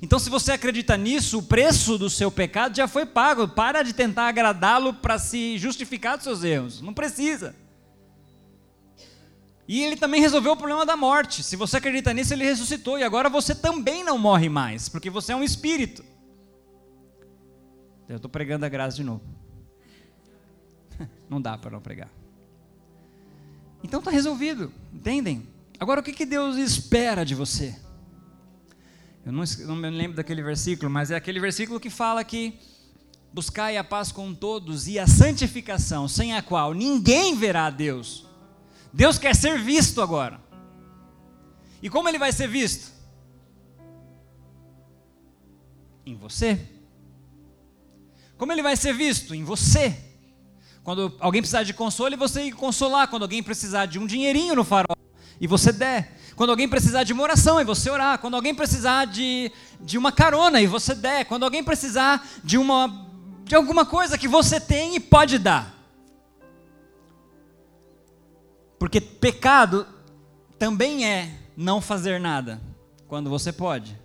[0.03, 3.47] Então, se você acredita nisso, o preço do seu pecado já foi pago.
[3.47, 6.80] Para de tentar agradá-lo para se justificar dos seus erros.
[6.80, 7.55] Não precisa.
[9.68, 11.45] E ele também resolveu o problema da morte.
[11.45, 12.99] Se você acredita nisso, ele ressuscitou.
[12.99, 16.05] E agora você também não morre mais, porque você é um espírito.
[18.09, 19.45] Eu estou pregando a graça de novo.
[21.28, 22.10] Não dá para não pregar.
[23.82, 25.46] Então está resolvido, entendem?
[25.78, 27.76] Agora o que, que Deus espera de você?
[29.24, 32.58] Eu não, não me lembro daquele versículo, mas é aquele versículo que fala que
[33.32, 38.24] buscai a paz com todos e a santificação, sem a qual ninguém verá a Deus.
[38.92, 40.40] Deus quer ser visto agora.
[41.82, 42.92] E como ele vai ser visto?
[46.06, 46.58] Em você.
[48.38, 49.34] Como ele vai ser visto?
[49.34, 50.05] Em você.
[50.87, 53.09] Quando alguém precisar de consolo, você ir consolar.
[53.09, 54.97] Quando alguém precisar de um dinheirinho no farol,
[55.41, 56.16] e você der.
[56.37, 58.20] Quando alguém precisar de uma oração e você orar.
[58.20, 61.24] Quando alguém precisar de, de uma carona e você der.
[61.24, 63.05] Quando alguém precisar de, uma,
[63.43, 65.74] de alguma coisa que você tem e pode dar.
[68.78, 69.89] Porque pecado
[70.57, 72.62] também é não fazer nada
[73.09, 73.99] quando você pode.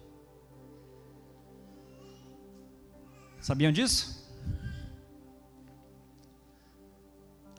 [3.40, 4.20] Sabiam disso?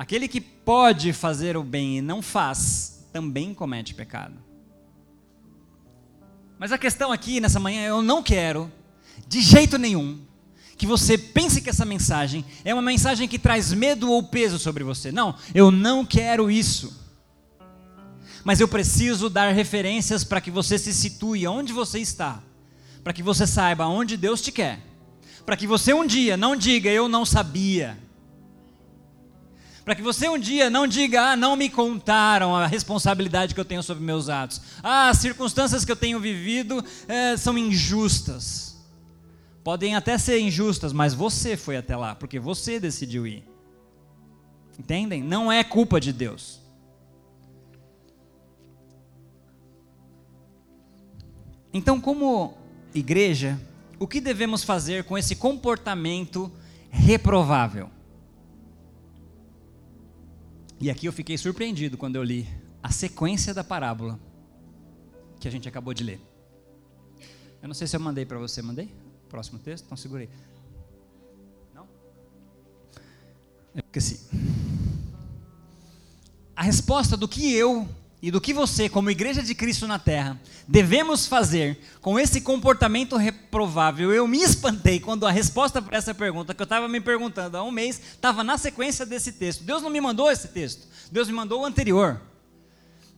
[0.03, 4.35] Aquele que pode fazer o bem e não faz, também comete pecado.
[6.59, 8.69] Mas a questão aqui nessa manhã, eu não quero,
[9.29, 10.21] de jeito nenhum,
[10.77, 14.83] que você pense que essa mensagem é uma mensagem que traz medo ou peso sobre
[14.83, 15.13] você.
[15.13, 17.01] Não, eu não quero isso.
[18.43, 22.43] Mas eu preciso dar referências para que você se situe onde você está,
[23.05, 24.81] para que você saiba onde Deus te quer,
[25.47, 28.02] para que você um dia não diga eu não sabia
[29.85, 33.65] para que você um dia não diga, ah, não me contaram a responsabilidade que eu
[33.65, 34.61] tenho sobre meus atos.
[34.83, 38.77] Ah, as circunstâncias que eu tenho vivido é, são injustas.
[39.65, 43.45] Podem até ser injustas, mas você foi até lá, porque você decidiu ir.
[44.79, 45.23] Entendem?
[45.23, 46.61] Não é culpa de Deus.
[51.73, 52.55] Então, como
[52.95, 53.59] igreja,
[53.99, 56.53] o que devemos fazer com esse comportamento
[56.91, 57.89] reprovável?
[60.83, 62.45] E aqui eu fiquei surpreendido quando eu li
[62.83, 64.19] a sequência da parábola
[65.39, 66.21] que a gente acabou de ler.
[67.63, 68.93] Eu não sei se eu mandei para você, mandei?
[69.29, 69.85] Próximo texto?
[69.85, 70.29] Então segurei.
[71.73, 71.89] Não?
[73.73, 74.29] Eu esqueci.
[76.57, 77.89] A resposta do que eu
[78.23, 83.17] e do que você, como igreja de Cristo na terra, devemos fazer com esse comportamento
[83.17, 84.13] reprovável.
[84.13, 87.65] Eu me espantei quando a resposta para essa pergunta, que eu estava me perguntando há
[87.65, 89.65] um mês, estava na sequência desse texto.
[89.65, 92.21] Deus não me mandou esse texto, Deus me mandou o anterior.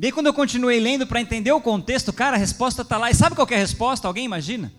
[0.00, 3.10] E aí, quando eu continuei lendo para entender o contexto, cara, a resposta está lá.
[3.10, 4.08] E sabe qual é a resposta?
[4.08, 4.72] Alguém imagina?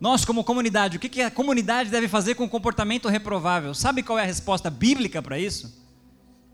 [0.00, 3.72] Nós, como comunidade, o que, que a comunidade deve fazer com o comportamento reprovável?
[3.74, 5.78] Sabe qual é a resposta bíblica para isso?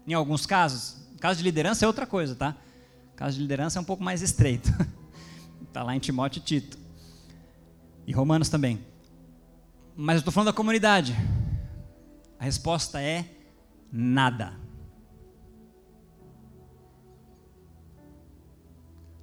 [0.06, 0.96] Em alguns casos.
[1.20, 2.56] caso de liderança é outra coisa, tá?
[3.18, 4.70] Caso de liderança é um pouco mais estreito.
[5.66, 6.78] Está lá em Timóteo e Tito.
[8.06, 8.78] E Romanos também.
[9.96, 11.16] Mas eu estou falando da comunidade.
[12.38, 13.28] A resposta é
[13.90, 14.54] nada.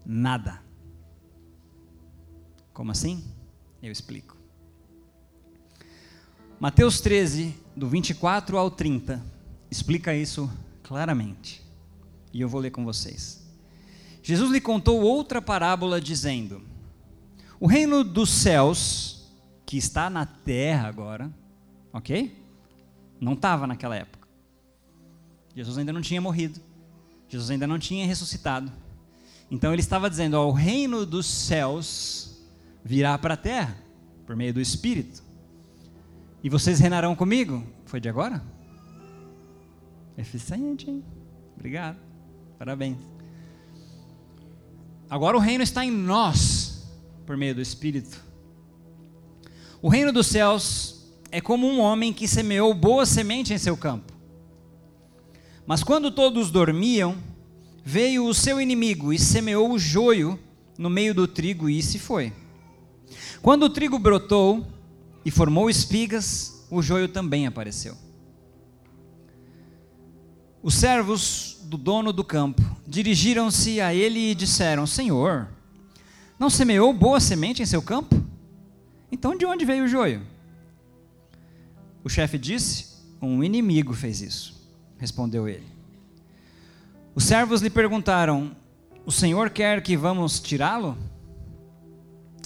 [0.06, 0.62] Nada.
[2.74, 3.24] Como assim?
[3.82, 4.36] Eu explico.
[6.60, 9.24] Mateus 13, do 24 ao 30,
[9.72, 10.52] explica isso
[10.84, 11.66] claramente.
[12.34, 13.45] E eu vou ler com vocês.
[14.26, 16.64] Jesus lhe contou outra parábola dizendo:
[17.60, 19.32] O reino dos céus,
[19.68, 21.32] que está na terra agora,
[21.94, 22.36] ok?
[23.22, 24.28] Não estava naquela época.
[25.56, 26.60] Jesus ainda não tinha morrido.
[27.30, 28.72] Jesus ainda não tinha ressuscitado.
[29.52, 32.44] Então ele estava dizendo: ó, o reino dos céus
[32.84, 33.78] virá para a terra
[34.26, 35.22] por meio do Espírito.
[36.44, 37.64] E vocês reinarão comigo?
[37.86, 38.44] Foi de agora?
[40.18, 41.04] Eficiente, hein?
[41.56, 41.98] Obrigado.
[42.58, 43.15] Parabéns.
[45.16, 46.84] Agora o reino está em nós
[47.26, 48.22] por meio do Espírito.
[49.82, 54.12] O reino dos céus é como um homem que semeou boa semente em seu campo.
[55.66, 57.16] Mas quando todos dormiam,
[57.82, 60.38] veio o seu inimigo e semeou o joio
[60.78, 62.34] no meio do trigo e se foi.
[63.42, 64.68] Quando o trigo brotou
[65.24, 67.96] e formou espigas, o joio também apareceu.
[70.62, 75.48] Os servos do dono do campo dirigiram-se a ele e disseram: Senhor,
[76.40, 78.24] não semeou boa semente em seu campo?
[79.12, 80.22] Então de onde veio o joio?
[82.04, 85.66] O chefe disse: Um inimigo fez isso, respondeu ele.
[87.16, 88.56] Os servos lhe perguntaram:
[89.06, 90.98] O senhor quer que vamos tirá-lo?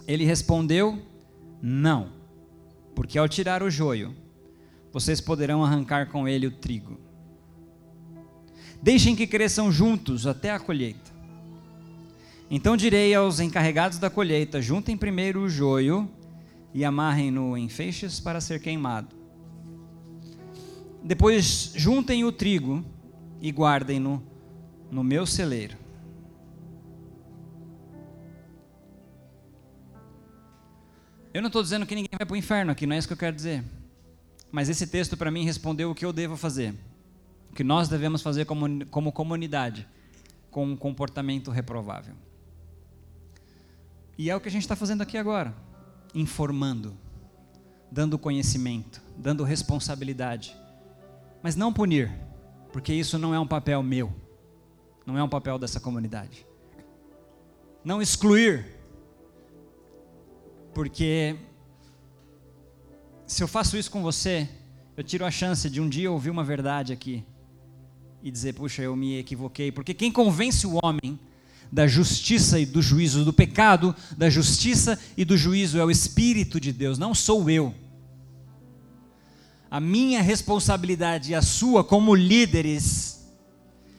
[0.07, 1.01] Ele respondeu:
[1.61, 2.09] Não,
[2.95, 4.15] porque ao tirar o joio,
[4.91, 7.08] vocês poderão arrancar com ele o trigo.
[8.81, 11.11] Deixem que cresçam juntos até a colheita.
[12.49, 16.09] Então direi aos encarregados da colheita: juntem primeiro o joio
[16.73, 19.15] e amarrem-no em feixes para ser queimado.
[21.03, 22.83] Depois juntem o trigo
[23.41, 24.21] e guardem-no
[24.91, 25.77] no meu celeiro.
[31.31, 33.13] Eu não estou dizendo que ninguém vai para o inferno aqui, não é isso que
[33.13, 33.63] eu quero dizer.
[34.51, 36.73] Mas esse texto para mim respondeu o que eu devo fazer,
[37.51, 39.87] o que nós devemos fazer como, como comunidade,
[40.51, 42.15] com um comportamento reprovável.
[44.17, 45.55] E é o que a gente está fazendo aqui agora,
[46.13, 46.95] informando,
[47.91, 50.55] dando conhecimento, dando responsabilidade,
[51.41, 52.11] mas não punir,
[52.71, 54.13] porque isso não é um papel meu
[55.09, 56.45] não é um papel dessa comunidade.
[57.83, 58.65] Não excluir,
[60.73, 61.35] porque
[63.25, 64.47] se eu faço isso com você,
[64.95, 67.25] eu tiro a chance de um dia ouvir uma verdade aqui
[68.23, 71.19] e dizer, puxa, eu me equivoquei, porque quem convence o homem
[71.71, 76.59] da justiça e do juízo, do pecado, da justiça e do juízo é o Espírito
[76.59, 77.73] de Deus, não sou eu.
[79.69, 83.31] A minha responsabilidade e a sua como líderes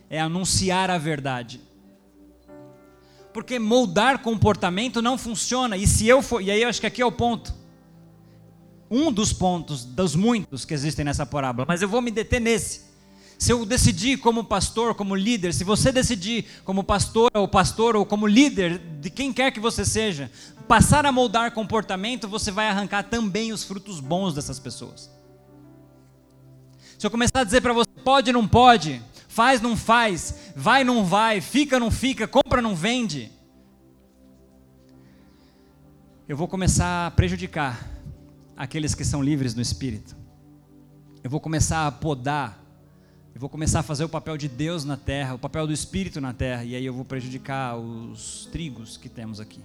[0.08, 1.60] é anunciar a verdade.
[3.32, 5.76] Porque moldar comportamento não funciona.
[5.76, 7.54] E se eu for, e aí eu acho que aqui é o ponto.
[8.90, 12.89] Um dos pontos dos muitos que existem nessa parábola, mas eu vou me deter nesse.
[13.40, 18.04] Se eu decidir como pastor, como líder, se você decidir como pastor ou pastor ou
[18.04, 20.30] como líder de quem quer que você seja,
[20.68, 25.10] passar a moldar comportamento, você vai arrancar também os frutos bons dessas pessoas.
[26.98, 31.02] Se eu começar a dizer para você pode não pode, faz, não faz, vai, não
[31.02, 33.32] vai, fica, não fica, compra, não vende.
[36.28, 37.88] Eu vou começar a prejudicar
[38.54, 40.14] aqueles que são livres no espírito.
[41.24, 42.59] Eu vou começar a podar.
[43.34, 46.20] Eu vou começar a fazer o papel de Deus na terra, o papel do espírito
[46.20, 49.60] na terra, e aí eu vou prejudicar os trigos que temos aqui.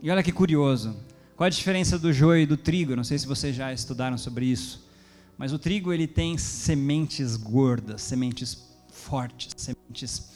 [0.00, 0.96] E olha que curioso.
[1.36, 2.94] Qual a diferença do joio e do trigo?
[2.94, 4.88] Não sei se vocês já estudaram sobre isso.
[5.36, 10.30] Mas o trigo ele tem sementes gordas, sementes fortes, sementes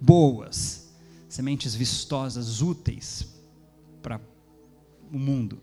[0.00, 0.92] boas,
[1.28, 3.26] sementes vistosas, úteis
[4.00, 4.20] para
[5.12, 5.60] o mundo.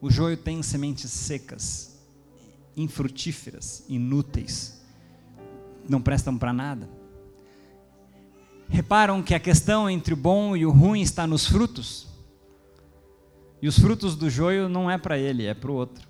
[0.00, 1.93] O joio tem sementes secas,
[2.76, 4.82] infrutíferas, inúteis,
[5.88, 6.88] não prestam para nada.
[8.68, 12.08] Reparam que a questão entre o bom e o ruim está nos frutos?
[13.60, 16.08] E os frutos do joio não é para ele, é para o outro.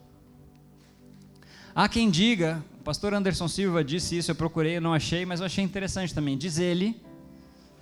[1.75, 5.41] Há quem diga, o pastor Anderson Silva disse isso, eu procurei, eu não achei, mas
[5.41, 6.39] eu achei interessante também.
[6.39, 7.01] Diz ele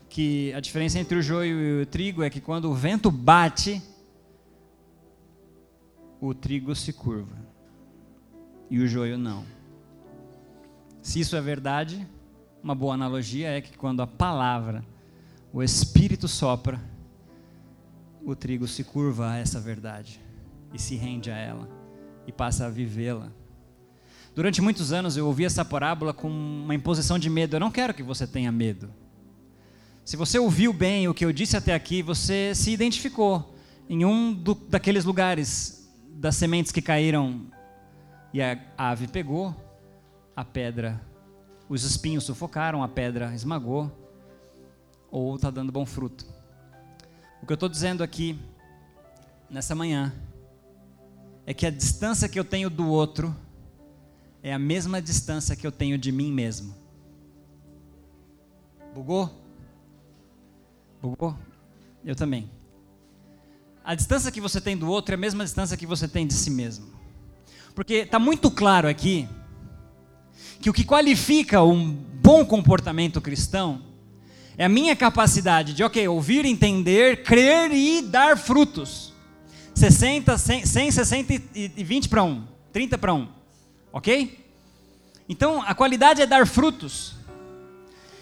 [0.08, 3.82] que a diferença entre o joio e o trigo é que quando o vento bate,
[6.20, 7.51] o trigo se curva
[8.72, 9.44] e o joio não.
[11.02, 12.08] Se isso é verdade,
[12.62, 14.82] uma boa analogia é que quando a palavra,
[15.52, 16.80] o Espírito sopra,
[18.24, 20.18] o trigo se curva a essa verdade
[20.72, 21.68] e se rende a ela
[22.26, 23.30] e passa a vivê-la.
[24.34, 27.56] Durante muitos anos eu ouvi essa parábola com uma imposição de medo.
[27.56, 28.88] Eu não quero que você tenha medo.
[30.02, 33.54] Se você ouviu bem o que eu disse até aqui, você se identificou.
[33.86, 37.52] em um do, daqueles lugares das sementes que caíram
[38.32, 39.54] e a ave pegou,
[40.34, 41.00] a pedra,
[41.68, 43.90] os espinhos sufocaram, a pedra esmagou,
[45.10, 46.26] ou está dando bom fruto.
[47.42, 48.38] O que eu estou dizendo aqui,
[49.50, 50.12] nessa manhã,
[51.44, 53.34] é que a distância que eu tenho do outro
[54.42, 56.74] é a mesma distância que eu tenho de mim mesmo.
[58.94, 59.30] Bugou?
[61.00, 61.36] Bugou?
[62.04, 62.50] Eu também.
[63.84, 66.34] A distância que você tem do outro é a mesma distância que você tem de
[66.34, 66.91] si mesmo.
[67.74, 69.28] Porque está muito claro aqui
[70.60, 73.82] que o que qualifica um bom comportamento cristão
[74.56, 79.12] é a minha capacidade de, ok, ouvir, entender, crer e dar frutos.
[79.74, 83.28] 60, 100, 100 60 e 20 para 1, 30 para 1,
[83.92, 84.46] ok?
[85.28, 87.14] Então a qualidade é dar frutos.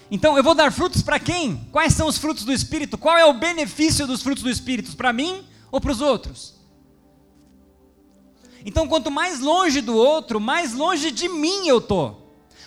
[0.09, 1.67] Então eu vou dar frutos para quem?
[1.71, 2.97] Quais são os frutos do Espírito?
[2.97, 4.95] Qual é o benefício dos frutos do Espírito?
[4.95, 6.60] Para mim ou para os outros?
[8.65, 12.15] Então quanto mais longe do outro, mais longe de mim eu tô.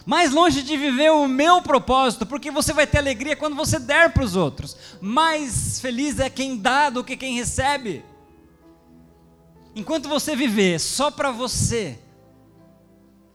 [0.07, 4.13] Mais longe de viver o meu propósito, porque você vai ter alegria quando você der
[4.13, 4.77] para os outros.
[5.01, 8.05] Mais feliz é quem dá do que quem recebe.
[9.75, 11.99] Enquanto você viver só para você,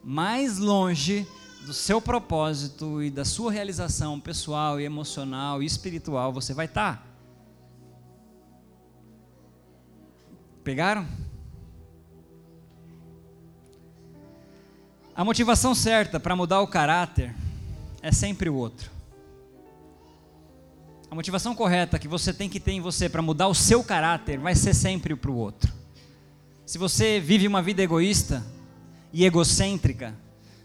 [0.03, 1.27] mais longe
[1.65, 6.97] do seu propósito e da sua realização pessoal e emocional e espiritual você vai estar.
[6.97, 7.03] Tá.
[10.63, 11.07] Pegaram?
[15.19, 17.35] A motivação certa para mudar o caráter
[18.01, 18.89] é sempre o outro.
[21.11, 24.39] A motivação correta que você tem que ter em você para mudar o seu caráter
[24.39, 25.73] vai ser sempre para o outro.
[26.65, 28.41] Se você vive uma vida egoísta
[29.11, 30.15] e egocêntrica,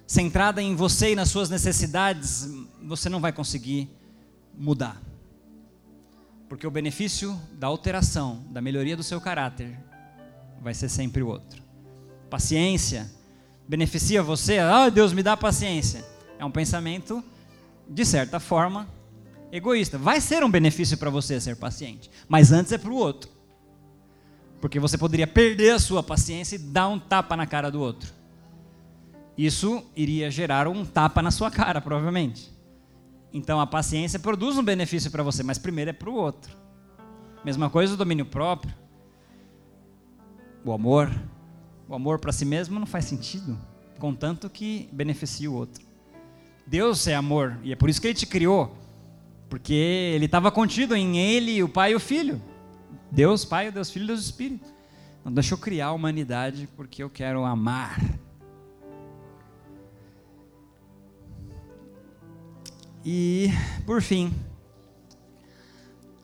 [0.06, 2.48] centrada em você e nas suas necessidades,
[2.80, 3.90] você não vai conseguir
[4.56, 5.02] mudar.
[6.48, 9.76] Porque o benefício da alteração, da melhoria do seu caráter,
[10.62, 11.60] vai ser sempre o outro.
[12.30, 13.10] Paciência
[13.68, 16.04] beneficia você, ah, Deus me dá paciência.
[16.38, 17.22] É um pensamento,
[17.88, 18.88] de certa forma,
[19.52, 19.98] egoísta.
[19.98, 23.30] Vai ser um benefício para você ser paciente, mas antes é para o outro.
[24.60, 28.24] Porque você poderia perder a sua paciência e dar um tapa na cara do outro
[29.36, 32.52] isso iria gerar um tapa na sua cara, provavelmente.
[33.32, 36.56] Então a paciência produz um benefício para você, mas primeiro é para o outro.
[37.44, 38.72] Mesma coisa o domínio próprio.
[40.64, 41.10] O amor.
[41.88, 43.58] O amor para si mesmo não faz sentido,
[43.98, 45.84] contanto que beneficie o outro.
[46.66, 48.76] Deus é amor, e é por isso que ele te criou.
[49.50, 52.40] Porque ele estava contido em ele, o Pai e o Filho.
[53.10, 54.72] Deus, Pai, Deus, Filho Deus Espírito.
[55.24, 58.00] Não deixa eu criar a humanidade porque eu quero amar
[63.04, 63.50] E,
[63.84, 64.32] por fim,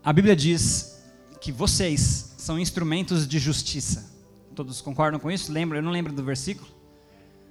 [0.03, 0.99] a Bíblia diz
[1.39, 4.10] que vocês são instrumentos de justiça.
[4.61, 5.51] Todos concordam com isso?
[5.51, 5.79] Lembra?
[5.79, 6.69] Eu não lembro do versículo.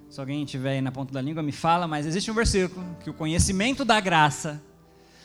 [0.08, 3.10] Se alguém tiver aí na ponta da língua, me fala, mas existe um versículo que
[3.10, 4.62] o conhecimento da graça,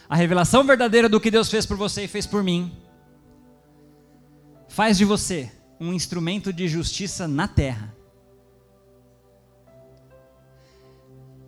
[0.10, 2.76] a revelação verdadeira do que Deus fez por você e fez por mim,
[4.68, 7.96] faz de você um instrumento de justiça na terra.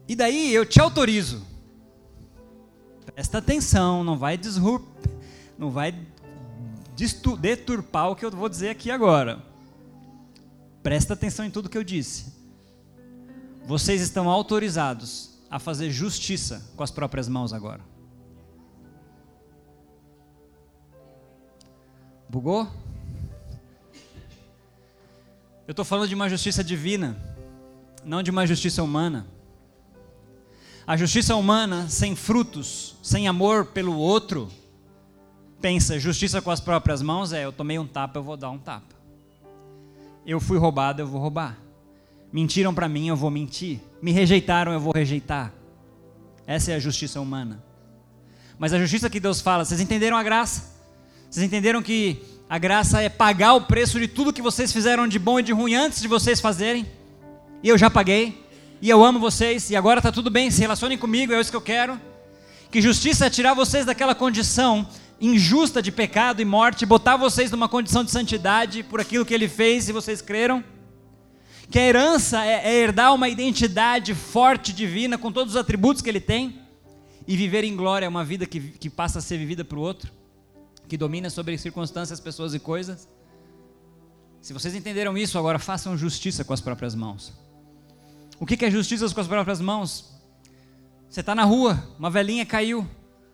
[0.07, 1.43] E daí eu te autorizo
[3.07, 4.85] Presta atenção, não vai desrup,
[5.57, 5.95] não vai
[7.39, 9.46] deturpar o que eu vou dizer aqui agora.
[10.87, 12.31] Presta atenção em tudo que eu disse.
[13.65, 17.81] Vocês estão autorizados a fazer justiça com as próprias mãos agora.
[22.29, 22.71] Bugou?
[25.67, 27.21] Eu estou falando de uma justiça divina,
[28.05, 29.27] não de uma justiça humana.
[30.87, 34.49] A justiça humana, sem frutos, sem amor pelo outro,
[35.59, 38.57] pensa, justiça com as próprias mãos é: eu tomei um tapa, eu vou dar um
[38.57, 38.96] tapa.
[40.27, 41.57] Eu fui roubado, eu vou roubar.
[42.33, 43.79] Mentiram para mim, eu vou mentir.
[44.01, 45.53] Me rejeitaram, eu vou rejeitar.
[46.45, 47.63] Essa é a justiça humana.
[48.59, 50.75] Mas a justiça que Deus fala, vocês entenderam a graça?
[51.29, 55.17] Vocês entenderam que a graça é pagar o preço de tudo que vocês fizeram de
[55.17, 56.85] bom e de ruim antes de vocês fazerem?
[57.63, 58.45] E eu já paguei
[58.81, 61.57] e eu amo vocês, e agora está tudo bem, se relacionem comigo, é isso que
[61.57, 61.99] eu quero.
[62.69, 64.85] Que justiça é tirar vocês daquela condição
[65.19, 69.47] injusta de pecado e morte, botar vocês numa condição de santidade por aquilo que ele
[69.47, 70.63] fez e vocês creram.
[71.69, 76.09] Que a herança é, é herdar uma identidade forte, divina, com todos os atributos que
[76.09, 76.61] ele tem,
[77.27, 79.81] e viver em glória é uma vida que, que passa a ser vivida para o
[79.81, 80.09] outro,
[80.87, 83.09] que domina sobre circunstâncias, pessoas e coisas.
[84.41, 87.33] Se vocês entenderam isso, agora façam justiça com as próprias mãos.
[88.39, 90.13] O que é justiça com as próprias mãos?
[91.09, 92.87] Você está na rua, uma velhinha caiu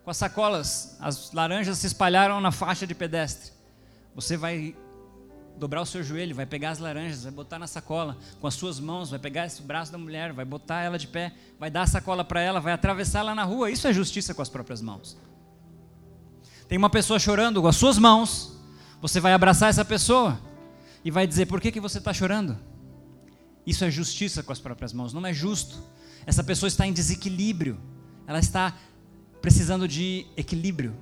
[0.03, 3.51] com as sacolas, as laranjas se espalharam na faixa de pedestre.
[4.15, 4.75] Você vai
[5.57, 8.79] dobrar o seu joelho, vai pegar as laranjas, vai botar na sacola com as suas
[8.79, 11.87] mãos, vai pegar esse braço da mulher, vai botar ela de pé, vai dar a
[11.87, 13.71] sacola para ela, vai atravessar ela na rua.
[13.71, 15.17] Isso é justiça com as próprias mãos.
[16.67, 18.59] Tem uma pessoa chorando com as suas mãos,
[19.01, 20.39] você vai abraçar essa pessoa
[21.03, 22.57] e vai dizer: Por que, que você está chorando?
[23.65, 25.81] Isso é justiça com as próprias mãos, não é justo.
[26.25, 27.79] Essa pessoa está em desequilíbrio,
[28.25, 28.73] ela está
[29.43, 30.95] precisando de equilíbrio.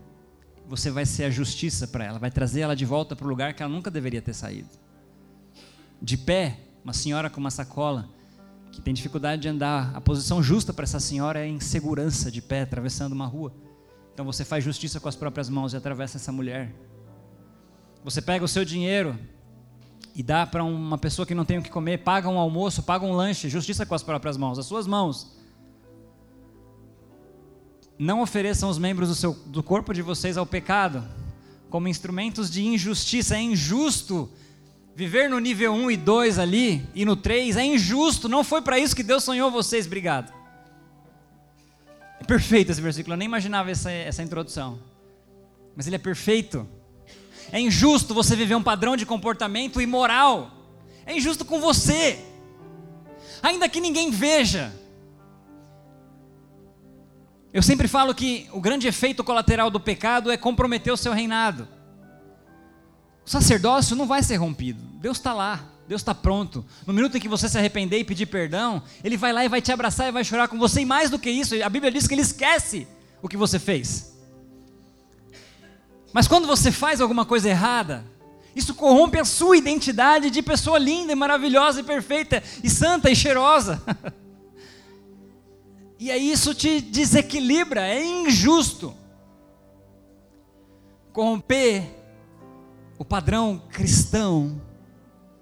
[0.68, 3.54] Você vai ser a justiça para ela, vai trazer ela de volta para o lugar
[3.54, 4.68] que ela nunca deveria ter saído.
[6.02, 8.10] De pé, uma senhora com uma sacola,
[8.72, 12.42] que tem dificuldade de andar, a posição justa para essa senhora é em segurança, de
[12.42, 13.54] pé, atravessando uma rua.
[14.12, 16.74] Então você faz justiça com as próprias mãos e atravessa essa mulher.
[18.04, 19.20] Você pega o seu dinheiro
[20.16, 23.06] e dá para uma pessoa que não tem o que comer, paga um almoço, paga
[23.06, 25.41] um lanche, justiça com as próprias mãos, as suas mãos.
[28.02, 31.08] Não ofereçam os membros do, seu, do corpo de vocês ao pecado
[31.70, 33.36] como instrumentos de injustiça.
[33.36, 34.28] É injusto
[34.96, 37.58] viver no nível 1 e 2 ali e no 3.
[37.58, 38.28] É injusto.
[38.28, 39.86] Não foi para isso que Deus sonhou vocês.
[39.86, 40.34] Obrigado.
[42.20, 43.14] É perfeito esse versículo.
[43.14, 44.80] Eu nem imaginava essa, essa introdução.
[45.76, 46.68] Mas ele é perfeito.
[47.52, 50.52] É injusto você viver um padrão de comportamento imoral.
[51.06, 52.18] É injusto com você.
[53.44, 54.74] Ainda que ninguém veja.
[57.54, 61.68] Eu sempre falo que o grande efeito colateral do pecado é comprometer o seu reinado.
[63.26, 64.82] O sacerdócio não vai ser rompido.
[65.02, 66.66] Deus está lá, Deus está pronto.
[66.88, 69.62] No minuto em que você se arrepender e pedir perdão, Ele vai lá e vai
[69.62, 70.82] te abraçar e vai chorar com você.
[70.82, 72.88] E mais do que isso, a Bíblia diz que Ele esquece
[73.22, 74.18] o que você fez.
[76.14, 78.06] Mas quando você faz alguma coisa errada,
[78.56, 83.16] isso corrompe a sua identidade de pessoa linda e maravilhosa e perfeita e santa e
[83.16, 83.82] cheirosa.
[86.02, 88.92] E aí isso te desequilibra, é injusto.
[91.14, 91.84] Corromper
[92.98, 94.60] o padrão cristão,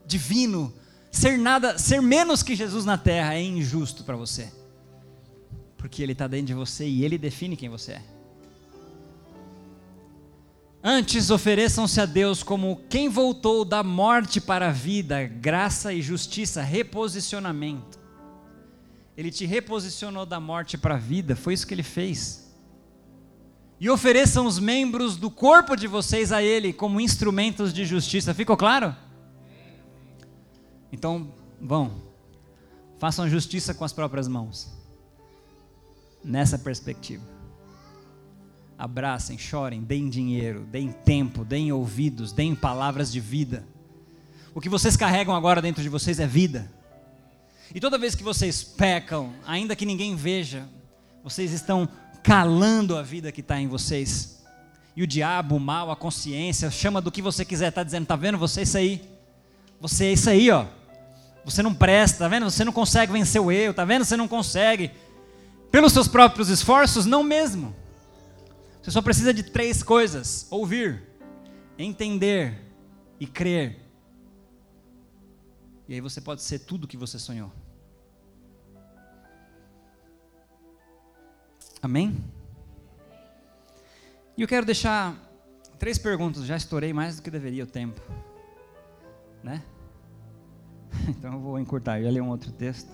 [0.05, 0.74] divino,
[1.10, 4.51] ser nada, ser menos que Jesus na terra é injusto para você.
[5.78, 8.01] Porque ele está dentro de você e ele define quem você é.
[10.84, 16.62] Antes ofereçam-se a Deus como quem voltou da morte para a vida, graça e justiça,
[16.62, 17.98] reposicionamento.
[19.20, 22.49] Ele te reposicionou da morte para a vida, foi isso que ele fez.
[23.78, 28.34] E ofereçam os membros do corpo de vocês a Ele como instrumentos de justiça.
[28.34, 28.95] Ficou claro?
[30.89, 32.01] Então, vão,
[32.97, 34.72] façam justiça com as próprias mãos.
[36.24, 37.26] Nessa perspectiva.
[38.78, 43.67] Abracem, chorem, deem dinheiro, deem tempo, deem ouvidos, deem palavras de vida.
[44.55, 46.78] O que vocês carregam agora dentro de vocês é vida.
[47.74, 50.67] E toda vez que vocês pecam, ainda que ninguém veja,
[51.24, 51.88] vocês estão
[52.24, 54.43] calando a vida que está em vocês.
[54.95, 58.15] E o diabo, o mal, a consciência, chama do que você quiser, está dizendo, está
[58.15, 59.01] vendo você é isso aí?
[59.80, 60.65] Você é isso aí, ó.
[61.45, 62.49] Você não presta, tá vendo?
[62.49, 64.03] Você não consegue vencer o eu, tá vendo?
[64.03, 64.91] Você não consegue.
[65.72, 67.76] Pelos seus próprios esforços, não mesmo.
[68.82, 71.03] Você só precisa de três coisas: ouvir,
[71.78, 72.59] entender
[73.20, 73.80] e crer.
[75.88, 77.51] E aí você pode ser tudo o que você sonhou.
[81.82, 82.15] Amém?
[84.38, 85.15] E eu quero deixar
[85.77, 86.45] três perguntas.
[86.45, 88.01] Já estourei mais do que deveria o tempo,
[89.43, 89.63] né?
[91.07, 91.99] Então eu vou encurtar.
[91.99, 92.89] Eu ia ler um outro texto.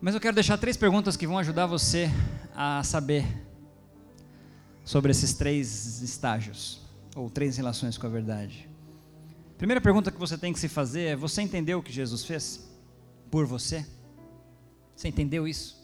[0.00, 2.08] Mas eu quero deixar três perguntas que vão ajudar você
[2.54, 3.24] a saber
[4.84, 6.80] sobre esses três estágios
[7.16, 8.68] ou três relações com a verdade.
[9.56, 12.68] Primeira pergunta que você tem que se fazer é: você entendeu o que Jesus fez
[13.30, 13.84] por você?
[14.94, 15.77] Você entendeu isso?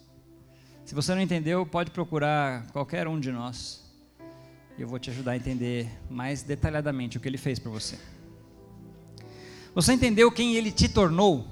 [0.85, 3.83] Se você não entendeu, pode procurar qualquer um de nós.
[4.77, 7.97] Eu vou te ajudar a entender mais detalhadamente o que ele fez por você.
[9.73, 11.47] Você entendeu quem ele te tornou?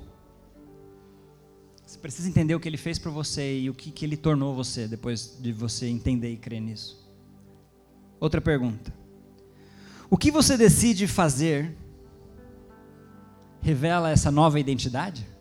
[1.83, 4.53] Você precisa entender o que ele fez por você e o que, que ele tornou
[4.53, 7.03] você depois de você entender e crer nisso.
[8.19, 8.93] Outra pergunta:
[10.11, 11.75] O que você decide fazer
[13.61, 15.32] revela essa nova identidade?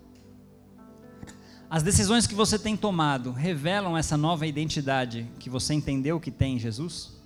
[1.73, 6.57] As decisões que você tem tomado revelam essa nova identidade que você entendeu que tem
[6.57, 7.19] em Jesus?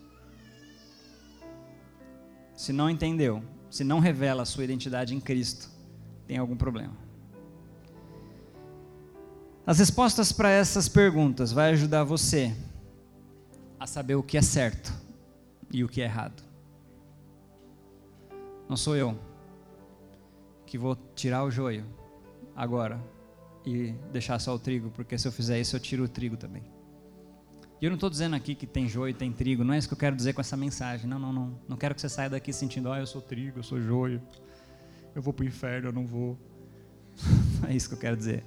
[2.55, 5.69] Se não entendeu, se não revela a sua identidade em Cristo,
[6.29, 6.97] tem algum problema.
[9.67, 12.57] As respostas para essas perguntas vai ajudar você
[13.81, 14.93] a saber o que é certo
[15.73, 16.41] e o que é errado.
[18.69, 19.19] Não sou eu,
[20.65, 21.85] que vou tirar o joio
[22.55, 23.16] agora
[23.67, 26.63] e deixar só o trigo, porque se eu fizer isso eu tiro o trigo também.
[27.81, 29.89] E eu não estou dizendo aqui que tem joio e tem trigo, não é isso
[29.89, 31.07] que eu quero dizer com essa mensagem.
[31.07, 31.61] Não, não, não.
[31.69, 34.23] Não quero que você saia daqui sentindo, ah, eu sou trigo, eu sou joio,
[35.15, 36.39] eu vou para o inferno, eu não vou.
[37.61, 38.45] Não é isso que eu quero dizer.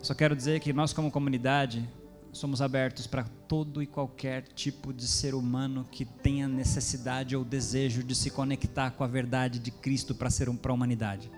[0.00, 1.88] Só quero dizer que nós, como comunidade,
[2.32, 8.02] somos abertos para todo e qualquer tipo de ser humano que tenha necessidade ou desejo
[8.02, 11.30] de se conectar com a verdade de Cristo para ser um, para a humanidade.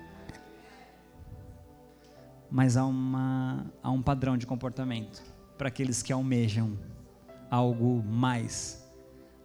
[2.51, 5.23] Mas há, uma, há um padrão de comportamento
[5.59, 6.79] para aqueles que almejam
[7.51, 8.85] algo mais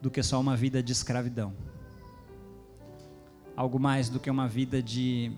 [0.01, 1.53] do que só uma vida de escravidão.
[3.55, 5.31] Algo mais do que uma vida de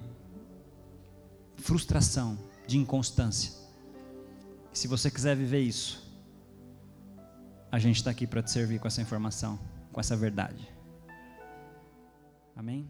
[1.55, 2.37] frustração,
[2.67, 3.61] de inconstância
[4.73, 6.09] se você quiser viver isso,
[7.71, 9.59] a gente está aqui para te servir com essa informação,
[9.91, 10.67] com essa verdade.
[12.55, 12.87] Amém?